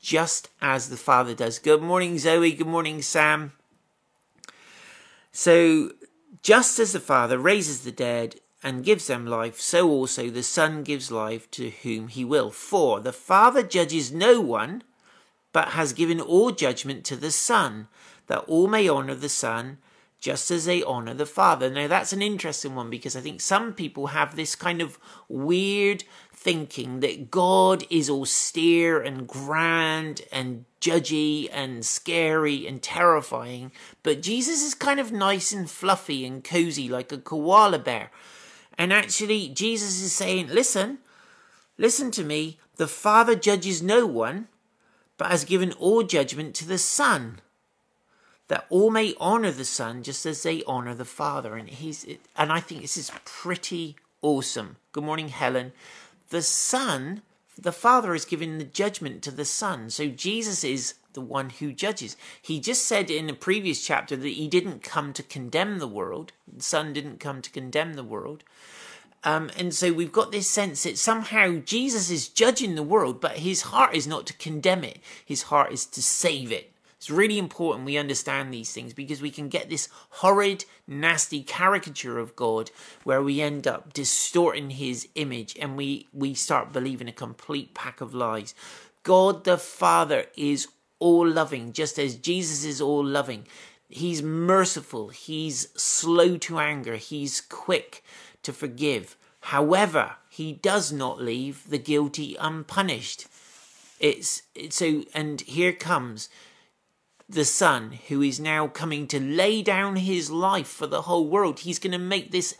just 0.00 0.48
as 0.60 0.88
the 0.88 0.96
Father 0.96 1.34
does. 1.34 1.58
Good 1.58 1.82
morning, 1.82 2.18
Zoe. 2.18 2.52
Good 2.52 2.66
morning, 2.66 3.02
Sam. 3.02 3.52
So, 5.32 5.92
just 6.42 6.78
as 6.78 6.92
the 6.92 7.00
Father 7.00 7.38
raises 7.38 7.82
the 7.82 7.92
dead 7.92 8.36
and 8.62 8.84
gives 8.84 9.06
them 9.06 9.26
life, 9.26 9.60
so 9.60 9.88
also 9.88 10.30
the 10.30 10.42
Son 10.42 10.82
gives 10.82 11.10
life 11.10 11.50
to 11.52 11.70
whom 11.70 12.08
he 12.08 12.24
will. 12.24 12.50
For 12.50 13.00
the 13.00 13.12
Father 13.12 13.62
judges 13.62 14.12
no 14.12 14.40
one, 14.40 14.82
but 15.52 15.68
has 15.68 15.92
given 15.92 16.20
all 16.20 16.50
judgment 16.50 17.04
to 17.04 17.16
the 17.16 17.30
Son, 17.30 17.88
that 18.26 18.40
all 18.40 18.66
may 18.66 18.88
honour 18.88 19.14
the 19.14 19.28
Son 19.28 19.78
just 20.18 20.50
as 20.50 20.64
they 20.64 20.82
honour 20.82 21.14
the 21.14 21.26
Father. 21.26 21.70
Now, 21.70 21.86
that's 21.86 22.12
an 22.12 22.22
interesting 22.22 22.74
one 22.74 22.90
because 22.90 23.14
I 23.14 23.20
think 23.20 23.40
some 23.40 23.72
people 23.72 24.08
have 24.08 24.34
this 24.34 24.56
kind 24.56 24.80
of 24.80 24.98
weird 25.28 26.04
thinking 26.32 27.00
that 27.00 27.30
God 27.30 27.84
is 27.90 28.08
austere 28.08 29.00
and 29.00 29.26
grand 29.26 30.22
and 30.32 30.64
judgy 30.80 31.48
and 31.52 31.84
scary 31.84 32.66
and 32.66 32.82
terrifying, 32.82 33.72
but 34.02 34.22
Jesus 34.22 34.62
is 34.62 34.74
kind 34.74 35.00
of 35.00 35.12
nice 35.12 35.52
and 35.52 35.68
fluffy 35.68 36.24
and 36.24 36.42
cozy 36.44 36.88
like 36.88 37.12
a 37.12 37.18
koala 37.18 37.78
bear. 37.78 38.10
And 38.78 38.92
actually, 38.92 39.48
Jesus 39.48 40.02
is 40.02 40.12
saying, 40.12 40.48
listen, 40.48 40.98
listen 41.78 42.10
to 42.12 42.24
me. 42.24 42.58
The 42.76 42.86
Father 42.86 43.34
judges 43.34 43.82
no 43.82 44.06
one, 44.06 44.48
but 45.16 45.30
has 45.30 45.44
given 45.44 45.72
all 45.72 46.02
judgment 46.02 46.54
to 46.56 46.68
the 46.68 46.78
Son, 46.78 47.40
that 48.48 48.66
all 48.68 48.90
may 48.90 49.14
honor 49.18 49.50
the 49.50 49.64
Son 49.64 50.02
just 50.02 50.26
as 50.26 50.42
they 50.42 50.62
honor 50.64 50.94
the 50.94 51.06
Father. 51.06 51.56
And 51.56 51.68
he's, 51.68 52.06
and 52.36 52.52
I 52.52 52.60
think 52.60 52.82
this 52.82 52.98
is 52.98 53.10
pretty 53.24 53.96
awesome. 54.20 54.76
Good 54.92 55.04
morning, 55.04 55.28
Helen. 55.28 55.72
The 56.28 56.42
Son, 56.42 57.22
the 57.58 57.72
Father 57.72 58.14
is 58.14 58.24
giving 58.24 58.58
the 58.58 58.64
judgment 58.64 59.22
to 59.22 59.30
the 59.30 59.44
Son. 59.44 59.90
So 59.90 60.08
Jesus 60.08 60.62
is 60.62 60.94
the 61.14 61.20
one 61.20 61.50
who 61.50 61.72
judges. 61.72 62.16
He 62.40 62.60
just 62.60 62.84
said 62.84 63.10
in 63.10 63.30
a 63.30 63.34
previous 63.34 63.84
chapter 63.84 64.16
that 64.16 64.28
he 64.28 64.48
didn't 64.48 64.82
come 64.82 65.12
to 65.14 65.22
condemn 65.22 65.78
the 65.78 65.88
world. 65.88 66.32
The 66.54 66.62
Son 66.62 66.92
didn't 66.92 67.20
come 67.20 67.40
to 67.42 67.50
condemn 67.50 67.94
the 67.94 68.04
world. 68.04 68.44
Um, 69.24 69.50
and 69.56 69.74
so 69.74 69.92
we've 69.92 70.12
got 70.12 70.30
this 70.30 70.48
sense 70.48 70.84
that 70.84 70.98
somehow 70.98 71.56
Jesus 71.64 72.10
is 72.10 72.28
judging 72.28 72.74
the 72.74 72.82
world, 72.82 73.20
but 73.20 73.38
his 73.38 73.62
heart 73.62 73.94
is 73.94 74.06
not 74.06 74.26
to 74.26 74.34
condemn 74.34 74.84
it. 74.84 75.00
His 75.24 75.44
heart 75.44 75.72
is 75.72 75.86
to 75.86 76.02
save 76.02 76.52
it. 76.52 76.72
It's 77.06 77.10
really 77.12 77.38
important 77.38 77.86
we 77.86 77.98
understand 77.98 78.52
these 78.52 78.72
things 78.72 78.92
because 78.92 79.22
we 79.22 79.30
can 79.30 79.48
get 79.48 79.70
this 79.70 79.88
horrid, 80.10 80.64
nasty 80.88 81.40
caricature 81.40 82.18
of 82.18 82.34
God 82.34 82.72
where 83.04 83.22
we 83.22 83.40
end 83.40 83.68
up 83.68 83.92
distorting 83.92 84.70
his 84.70 85.06
image 85.14 85.56
and 85.60 85.76
we, 85.76 86.08
we 86.12 86.34
start 86.34 86.72
believing 86.72 87.06
a 87.06 87.12
complete 87.12 87.74
pack 87.74 88.00
of 88.00 88.12
lies. 88.12 88.56
God 89.04 89.44
the 89.44 89.56
Father 89.56 90.24
is 90.36 90.66
all 90.98 91.24
loving, 91.24 91.72
just 91.72 91.96
as 91.96 92.16
Jesus 92.16 92.64
is 92.64 92.80
all 92.80 93.04
loving. 93.04 93.46
He's 93.88 94.20
merciful. 94.20 95.10
He's 95.10 95.68
slow 95.80 96.36
to 96.38 96.58
anger. 96.58 96.96
He's 96.96 97.40
quick 97.40 98.02
to 98.42 98.52
forgive. 98.52 99.16
However, 99.42 100.16
he 100.28 100.54
does 100.54 100.90
not 100.90 101.22
leave 101.22 101.70
the 101.70 101.78
guilty 101.78 102.34
unpunished. 102.40 103.28
It's, 104.00 104.42
it's 104.56 104.74
so, 104.74 105.04
and 105.14 105.40
here 105.42 105.72
comes 105.72 106.28
the 107.28 107.44
Son 107.44 107.92
who 108.08 108.22
is 108.22 108.38
now 108.38 108.68
coming 108.68 109.06
to 109.08 109.20
lay 109.20 109.62
down 109.62 109.96
his 109.96 110.30
life 110.30 110.68
for 110.68 110.86
the 110.86 111.02
whole 111.02 111.28
world. 111.28 111.60
He's 111.60 111.78
going 111.78 111.92
to 111.92 111.98
make 111.98 112.30
this 112.30 112.54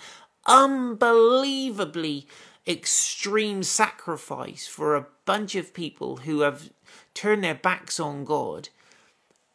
unbelievably 0.47 2.27
extreme 2.67 3.63
sacrifice 3.63 4.67
for 4.67 4.95
a 4.95 5.07
bunch 5.25 5.55
of 5.55 5.75
people 5.75 6.19
who 6.19 6.41
have 6.41 6.71
turned 7.15 7.45
their 7.45 7.55
backs 7.55 8.01
on 8.01 8.25
God. 8.25 8.69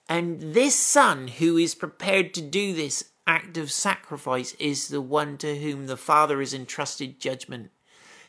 And 0.08 0.54
this 0.54 0.76
son 0.76 1.28
who 1.28 1.58
is 1.58 1.76
prepared 1.76 2.34
to 2.34 2.42
do 2.42 2.74
this 2.74 3.12
act 3.28 3.58
of 3.58 3.72
sacrifice 3.72 4.54
is 4.54 4.88
the 4.88 5.02
one 5.02 5.38
to 5.38 5.58
whom 5.58 5.88
the 5.88 5.98
Father 5.98 6.40
has 6.40 6.54
entrusted 6.54 7.20
judgment. 7.20 7.72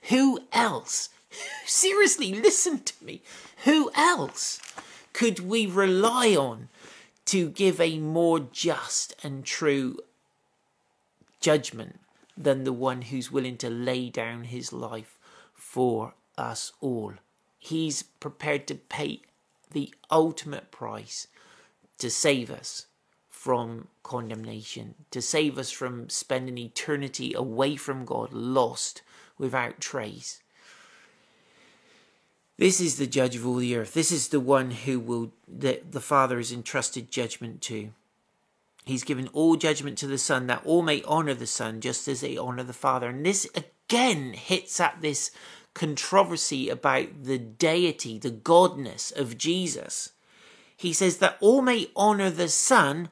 Who 0.08 0.40
else? 0.52 1.10
Seriously, 1.66 2.34
listen 2.34 2.80
to 2.80 3.04
me. 3.04 3.22
Who 3.64 3.90
else 3.94 4.60
could 5.12 5.40
we 5.40 5.66
rely 5.66 6.34
on 6.34 6.68
to 7.26 7.48
give 7.50 7.80
a 7.80 7.98
more 7.98 8.40
just 8.40 9.14
and 9.22 9.44
true 9.44 9.98
judgment 11.40 12.00
than 12.36 12.64
the 12.64 12.72
one 12.72 13.02
who's 13.02 13.30
willing 13.30 13.56
to 13.58 13.70
lay 13.70 14.08
down 14.08 14.44
his 14.44 14.72
life 14.72 15.18
for 15.54 16.14
us 16.36 16.72
all? 16.80 17.14
He's 17.58 18.02
prepared 18.02 18.66
to 18.68 18.74
pay 18.74 19.22
the 19.70 19.94
ultimate 20.10 20.70
price 20.70 21.28
to 21.98 22.10
save 22.10 22.50
us 22.50 22.86
from 23.28 23.88
condemnation, 24.02 24.94
to 25.10 25.20
save 25.20 25.58
us 25.58 25.70
from 25.70 26.08
spending 26.08 26.58
eternity 26.58 27.32
away 27.34 27.76
from 27.76 28.04
God, 28.04 28.32
lost 28.32 29.02
without 29.38 29.80
trace. 29.80 30.42
This 32.58 32.80
is 32.80 32.96
the 32.96 33.06
judge 33.06 33.34
of 33.34 33.46
all 33.46 33.56
the 33.56 33.76
earth. 33.76 33.94
This 33.94 34.12
is 34.12 34.28
the 34.28 34.40
one 34.40 34.70
who 34.70 35.00
will 35.00 35.32
that 35.48 35.92
the 35.92 36.00
Father 36.00 36.36
has 36.36 36.52
entrusted 36.52 37.10
judgment 37.10 37.62
to. 37.62 37.90
He's 38.84 39.04
given 39.04 39.28
all 39.28 39.56
judgment 39.56 39.96
to 39.98 40.06
the 40.06 40.18
Son 40.18 40.46
that 40.48 40.62
all 40.64 40.82
may 40.82 41.02
honor 41.04 41.34
the 41.34 41.46
Son 41.46 41.80
just 41.80 42.08
as 42.08 42.20
they 42.20 42.36
honor 42.36 42.62
the 42.62 42.72
Father. 42.72 43.08
And 43.08 43.24
this 43.24 43.46
again 43.54 44.32
hits 44.32 44.80
at 44.80 45.00
this 45.00 45.30
controversy 45.74 46.68
about 46.68 47.24
the 47.24 47.38
deity, 47.38 48.18
the 48.18 48.30
godness 48.30 49.16
of 49.16 49.38
Jesus. 49.38 50.10
He 50.76 50.92
says 50.92 51.18
that 51.18 51.38
all 51.40 51.62
may 51.62 51.88
honor 51.94 52.28
the 52.28 52.48
Son 52.48 53.08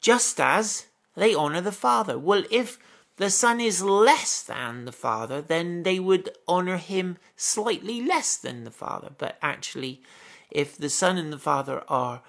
just 0.00 0.40
as 0.40 0.86
they 1.14 1.34
honor 1.34 1.60
the 1.60 1.72
Father. 1.72 2.18
Well, 2.18 2.44
if 2.50 2.78
the 3.16 3.30
Son 3.30 3.60
is 3.60 3.82
less 3.82 4.42
than 4.42 4.84
the 4.84 4.92
Father, 4.92 5.40
then 5.40 5.84
they 5.84 6.00
would 6.00 6.30
honor 6.48 6.78
him 6.78 7.18
slightly 7.36 8.04
less 8.04 8.36
than 8.36 8.64
the 8.64 8.70
Father. 8.70 9.10
But 9.16 9.38
actually, 9.40 10.02
if 10.50 10.76
the 10.76 10.90
Son 10.90 11.16
and 11.16 11.32
the 11.32 11.38
Father 11.38 11.84
are 11.88 12.22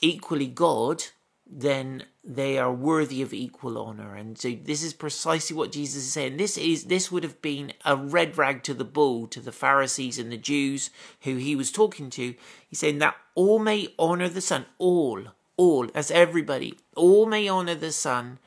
equally 0.00 0.46
God, 0.46 1.04
then 1.46 2.04
they 2.24 2.56
are 2.56 2.72
worthy 2.72 3.20
of 3.20 3.34
equal 3.34 3.76
honor. 3.76 4.14
And 4.14 4.38
so 4.38 4.52
this 4.52 4.82
is 4.82 4.94
precisely 4.94 5.54
what 5.54 5.72
Jesus 5.72 6.04
is 6.04 6.12
saying. 6.12 6.38
This 6.38 6.56
is 6.56 6.84
this 6.84 7.12
would 7.12 7.24
have 7.24 7.42
been 7.42 7.74
a 7.84 7.94
red 7.96 8.38
rag 8.38 8.62
to 8.64 8.74
the 8.74 8.84
bull 8.84 9.26
to 9.28 9.40
the 9.40 9.52
Pharisees 9.52 10.18
and 10.18 10.32
the 10.32 10.38
Jews 10.38 10.90
who 11.22 11.36
he 11.36 11.54
was 11.54 11.70
talking 11.70 12.08
to. 12.10 12.34
He's 12.66 12.78
saying 12.78 12.98
that 12.98 13.16
all 13.34 13.58
may 13.58 13.88
honor 13.98 14.28
the 14.28 14.40
Son, 14.40 14.64
all, 14.78 15.24
all, 15.58 15.90
as 15.94 16.10
everybody, 16.10 16.78
all 16.96 17.26
may 17.26 17.48
honor 17.48 17.74
the 17.74 17.92
Son 17.92 18.38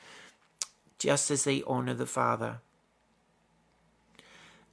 just 0.99 1.31
as 1.31 1.43
they 1.43 1.63
honor 1.67 1.93
the 1.93 2.05
Father. 2.05 2.59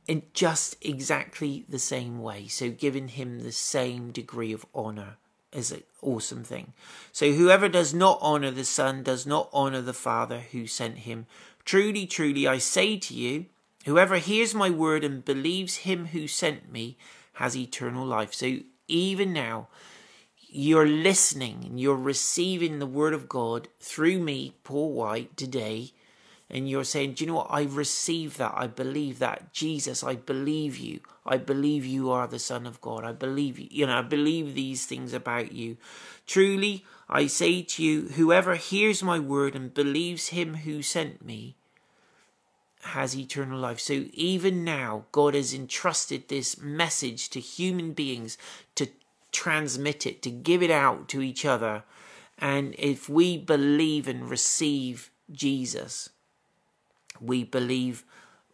In 0.06 0.22
just 0.35 0.76
exactly 0.80 1.64
the 1.68 1.78
same 1.78 2.20
way. 2.20 2.48
So 2.48 2.70
giving 2.70 3.08
him 3.08 3.40
the 3.40 3.52
same 3.52 4.11
degree 4.11 4.52
of 4.52 4.66
honor 4.74 5.16
is 5.52 5.70
an 5.70 5.82
awesome 6.00 6.42
thing. 6.42 6.72
So 7.12 7.32
whoever 7.32 7.68
does 7.68 7.94
not 7.94 8.18
honor 8.20 8.50
the 8.50 8.64
Son 8.64 9.02
does 9.02 9.26
not 9.26 9.48
honor 9.52 9.80
the 9.80 9.92
Father 9.92 10.40
who 10.40 10.66
sent 10.66 10.98
him. 10.98 11.26
Truly, 11.64 12.06
truly, 12.06 12.48
I 12.48 12.58
say 12.58 12.96
to 12.96 13.14
you, 13.14 13.46
whoever 13.85 14.16
hears 14.16 14.54
my 14.54 14.70
word 14.70 15.04
and 15.04 15.24
believes 15.24 15.76
him 15.76 16.06
who 16.06 16.26
sent 16.26 16.72
me 16.72 16.96
has 17.35 17.56
eternal 17.56 18.04
life. 18.04 18.35
So 18.35 18.58
even 18.88 19.32
now, 19.32 19.68
you're 20.54 20.88
listening 20.88 21.64
and 21.64 21.80
you're 21.80 21.96
receiving 21.96 22.78
the 22.78 22.87
word 22.87 23.14
of 23.14 23.28
God 23.28 23.68
through 23.80 24.18
me, 24.18 24.54
Paul 24.64 24.92
White, 24.92 25.37
today 25.37 25.92
and 26.52 26.68
you're 26.68 26.84
saying, 26.84 27.14
Do 27.14 27.24
you 27.24 27.30
know 27.30 27.36
what? 27.38 27.50
I 27.50 27.62
receive 27.62 28.36
that. 28.36 28.52
I 28.54 28.66
believe 28.66 29.18
that. 29.20 29.52
Jesus, 29.54 30.04
I 30.04 30.16
believe 30.16 30.76
you. 30.76 31.00
I 31.24 31.38
believe 31.38 31.86
you 31.86 32.10
are 32.10 32.26
the 32.26 32.38
Son 32.38 32.66
of 32.66 32.80
God. 32.82 33.04
I 33.04 33.12
believe 33.12 33.58
you. 33.58 33.68
You 33.70 33.86
know, 33.86 33.98
I 33.98 34.02
believe 34.02 34.54
these 34.54 34.84
things 34.84 35.14
about 35.14 35.52
you. 35.52 35.78
Truly, 36.26 36.84
I 37.08 37.26
say 37.26 37.62
to 37.62 37.82
you, 37.82 38.08
whoever 38.08 38.56
hears 38.56 39.02
my 39.02 39.18
word 39.18 39.56
and 39.56 39.72
believes 39.72 40.28
him 40.28 40.56
who 40.56 40.82
sent 40.82 41.24
me 41.24 41.56
has 42.82 43.16
eternal 43.16 43.58
life. 43.58 43.80
So 43.80 44.04
even 44.12 44.62
now, 44.62 45.04
God 45.10 45.34
has 45.34 45.54
entrusted 45.54 46.28
this 46.28 46.60
message 46.60 47.30
to 47.30 47.40
human 47.40 47.92
beings 47.92 48.36
to 48.74 48.88
transmit 49.30 50.06
it, 50.06 50.20
to 50.22 50.30
give 50.30 50.62
it 50.62 50.70
out 50.70 51.08
to 51.10 51.22
each 51.22 51.46
other. 51.46 51.84
And 52.38 52.74
if 52.76 53.08
we 53.08 53.38
believe 53.38 54.06
and 54.06 54.28
receive 54.28 55.10
Jesus, 55.30 56.10
we 57.22 57.44
believe 57.44 58.04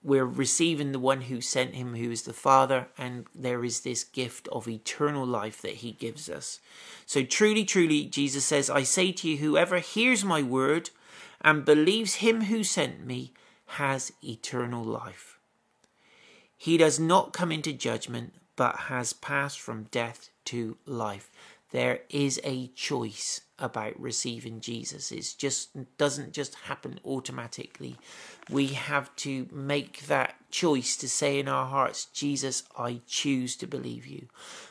we're 0.02 0.26
receiving 0.26 0.92
the 0.92 0.98
one 0.98 1.22
who 1.22 1.40
sent 1.40 1.74
him, 1.74 1.94
who 1.94 2.11
is 2.11 2.22
the 2.22 2.33
Father, 2.33 2.88
and 2.96 3.26
there 3.35 3.64
is 3.64 3.81
this 3.81 4.04
gift 4.04 4.48
of 4.48 4.68
eternal 4.68 5.26
life 5.26 5.61
that 5.62 5.74
he 5.74 5.92
gives 5.92 6.28
us. 6.28 6.61
So, 7.04 7.24
truly, 7.24 7.64
truly, 7.64 8.04
Jesus 8.04 8.44
says, 8.44 8.70
I 8.70 8.85
say 8.85 9.12
to 9.12 9.28
you, 9.28 9.38
whoever 9.38 9.78
hears 9.78 10.24
my 10.24 10.42
word 10.42 10.90
and 11.40 11.64
believes 11.64 12.16
him 12.16 12.44
who 12.44 12.62
sent 12.62 13.04
me 13.04 13.33
has 13.66 14.12
eternal 14.22 14.85
life. 14.85 15.38
He 16.57 16.76
does 16.76 16.98
not 16.98 17.33
come 17.33 17.52
into 17.52 17.72
judgment, 17.72 18.35
but 18.57 18.76
has 18.88 19.12
passed 19.12 19.61
from 19.61 19.85
death 19.90 20.31
to 20.46 20.76
life. 20.87 21.31
There 21.70 22.00
is 22.09 22.40
a 22.44 22.68
choice 22.68 23.42
about 23.59 24.00
receiving 24.00 24.61
Jesus. 24.61 25.12
It 25.12 25.35
just 25.37 25.70
doesn't 25.98 26.33
just 26.33 26.54
happen 26.54 26.98
automatically. 27.04 27.96
We 28.48 28.68
have 28.68 29.14
to 29.16 29.48
make 29.52 30.07
that 30.07 30.37
choice 30.50 30.96
to 30.98 31.09
say 31.09 31.38
in 31.38 31.48
our 31.48 31.66
hearts, 31.66 32.07
Jesus, 32.07 32.62
I 32.78 33.02
choose 33.07 33.54
to 33.57 33.66
believe 33.66 34.07
you. 34.07 34.28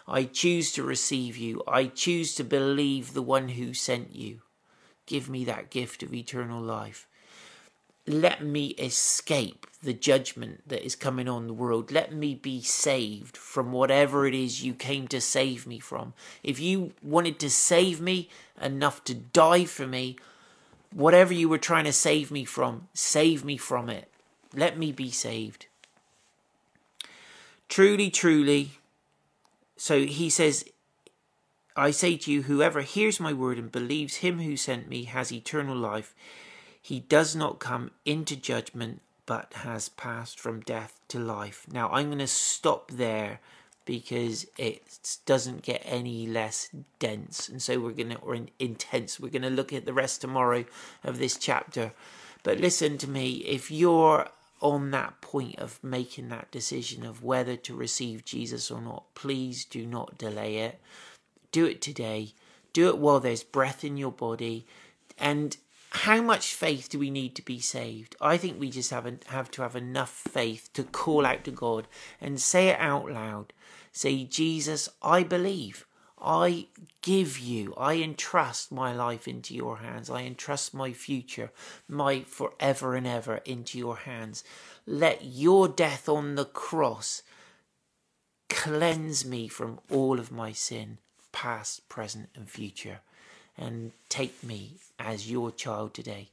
I 0.07 0.23
choose 0.23 0.71
to 0.73 0.83
receive 0.83 1.37
you. 1.37 1.61
I 1.67 1.85
choose 1.85 2.33
to 2.35 2.43
believe 2.43 3.13
the 3.13 3.21
one 3.21 3.49
who 3.49 3.73
sent 3.73 4.15
you. 4.15 4.41
Give 5.05 5.29
me 5.29 5.45
that 5.45 5.69
gift 5.69 6.01
of 6.01 6.13
eternal 6.13 6.61
life 6.61 7.07
let 8.07 8.41
me 8.41 8.67
escape 8.79 9.67
the 9.83 9.93
judgment 9.93 10.67
that 10.67 10.83
is 10.83 10.95
coming 10.95 11.27
on 11.27 11.47
the 11.47 11.53
world. 11.53 11.91
Let 11.91 12.13
me 12.13 12.33
be 12.33 12.61
saved 12.61 13.35
from 13.35 13.73
whatever 13.73 14.25
it 14.25 14.33
is 14.33 14.63
you 14.63 14.73
came 14.73 15.07
to 15.09 15.19
save 15.19 15.67
me 15.67 15.79
from. 15.79 16.13
If 16.41 16.59
you 16.59 16.93
wanted 17.03 17.37
to 17.39 17.49
save 17.49 17.99
me 17.99 18.29
enough 18.61 19.03
to 19.05 19.13
die 19.13 19.65
for 19.65 19.85
me, 19.85 20.17
whatever 20.93 21.33
you 21.33 21.49
were 21.49 21.57
trying 21.57 21.83
to 21.83 21.93
save 21.93 22.31
me 22.31 22.45
from, 22.45 22.87
save 22.93 23.43
me 23.43 23.57
from 23.57 23.89
it. 23.89 24.09
Let 24.53 24.77
me 24.77 24.93
be 24.93 25.11
saved. 25.11 25.67
Truly, 27.67 28.09
truly. 28.09 28.71
So 29.75 30.05
he 30.05 30.29
says, 30.29 30.63
I 31.75 31.91
say 31.91 32.15
to 32.17 32.31
you, 32.31 32.43
whoever 32.43 32.81
hears 32.81 33.19
my 33.19 33.33
word 33.33 33.59
and 33.59 33.71
believes 33.71 34.17
him 34.17 34.39
who 34.39 34.55
sent 34.55 34.87
me 34.87 35.03
has 35.03 35.31
eternal 35.31 35.75
life 35.75 36.15
he 36.87 37.01
does 37.01 37.35
not 37.35 37.59
come 37.59 37.91
into 38.05 38.33
judgment, 38.33 39.01
but 39.25 39.51
has 39.55 39.89
passed 39.89 40.39
from 40.39 40.61
death 40.61 41.01
to 41.09 41.19
life. 41.19 41.65
Now, 41.69 41.89
I'm 41.89 42.05
going 42.05 42.19
to 42.19 42.27
stop 42.27 42.91
there 42.91 43.41
because 43.83 44.47
it 44.57 45.19
doesn't 45.25 45.63
get 45.63 45.81
any 45.83 46.27
less 46.27 46.69
dense. 46.97 47.49
And 47.49 47.61
so 47.61 47.81
we're 47.81 47.91
going 47.91 48.11
to, 48.11 48.17
or 48.19 48.37
intense. 48.57 49.19
We're 49.19 49.31
going 49.31 49.41
to 49.41 49.49
look 49.49 49.73
at 49.73 49.85
the 49.85 49.91
rest 49.91 50.21
tomorrow 50.21 50.63
of 51.03 51.19
this 51.19 51.37
chapter. 51.37 51.91
But 52.43 52.61
listen 52.61 52.97
to 52.99 53.09
me, 53.09 53.39
if 53.39 53.69
you're 53.69 54.29
on 54.61 54.91
that 54.91 55.19
point 55.19 55.59
of 55.59 55.83
making 55.83 56.29
that 56.29 56.51
decision 56.51 57.05
of 57.05 57.21
whether 57.21 57.57
to 57.57 57.75
receive 57.75 58.23
Jesus 58.23 58.71
or 58.71 58.79
not, 58.79 59.13
please 59.13 59.65
do 59.65 59.85
not 59.85 60.17
delay 60.17 60.59
it. 60.59 60.79
Do 61.51 61.65
it 61.65 61.81
today. 61.81 62.31
Do 62.71 62.87
it 62.87 62.97
while 62.97 63.19
there's 63.19 63.43
breath 63.43 63.83
in 63.83 63.97
your 63.97 64.13
body. 64.13 64.65
And 65.17 65.57
how 65.97 66.21
much 66.21 66.53
faith 66.53 66.89
do 66.89 66.99
we 66.99 67.09
need 67.09 67.35
to 67.35 67.41
be 67.41 67.59
saved? 67.59 68.15
I 68.21 68.37
think 68.37 68.59
we 68.59 68.69
just 68.69 68.91
have, 68.91 69.09
have 69.27 69.51
to 69.51 69.61
have 69.61 69.75
enough 69.75 70.09
faith 70.09 70.69
to 70.73 70.83
call 70.83 71.25
out 71.25 71.43
to 71.45 71.51
God 71.51 71.87
and 72.21 72.39
say 72.39 72.69
it 72.69 72.79
out 72.79 73.11
loud. 73.11 73.53
Say, 73.91 74.23
Jesus, 74.23 74.89
I 75.01 75.23
believe. 75.23 75.85
I 76.19 76.67
give 77.01 77.37
you, 77.37 77.75
I 77.77 77.95
entrust 77.95 78.71
my 78.71 78.91
life 78.93 79.27
into 79.27 79.53
your 79.53 79.77
hands. 79.77 80.09
I 80.09 80.23
entrust 80.23 80.73
my 80.73 80.91
future, 80.91 81.51
my 81.87 82.21
forever 82.21 82.95
and 82.95 83.05
ever 83.05 83.37
into 83.45 83.77
your 83.77 83.97
hands. 83.97 84.43
Let 84.87 85.25
your 85.25 85.67
death 85.67 86.09
on 86.09 86.35
the 86.35 86.45
cross 86.45 87.21
cleanse 88.49 89.25
me 89.25 89.47
from 89.47 89.79
all 89.91 90.19
of 90.19 90.31
my 90.31 90.53
sin, 90.53 90.97
past, 91.31 91.87
present, 91.87 92.29
and 92.35 92.49
future 92.49 93.01
and 93.57 93.91
take 94.09 94.43
me 94.43 94.77
as 94.99 95.29
your 95.29 95.51
child 95.51 95.93
today. 95.93 96.29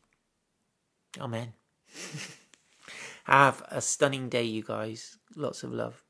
Amen. 1.20 1.55
Have 3.24 3.62
a 3.68 3.81
stunning 3.81 4.29
day, 4.29 4.44
you 4.44 4.62
guys. 4.62 5.18
Lots 5.35 5.62
of 5.64 5.72
love. 5.72 6.04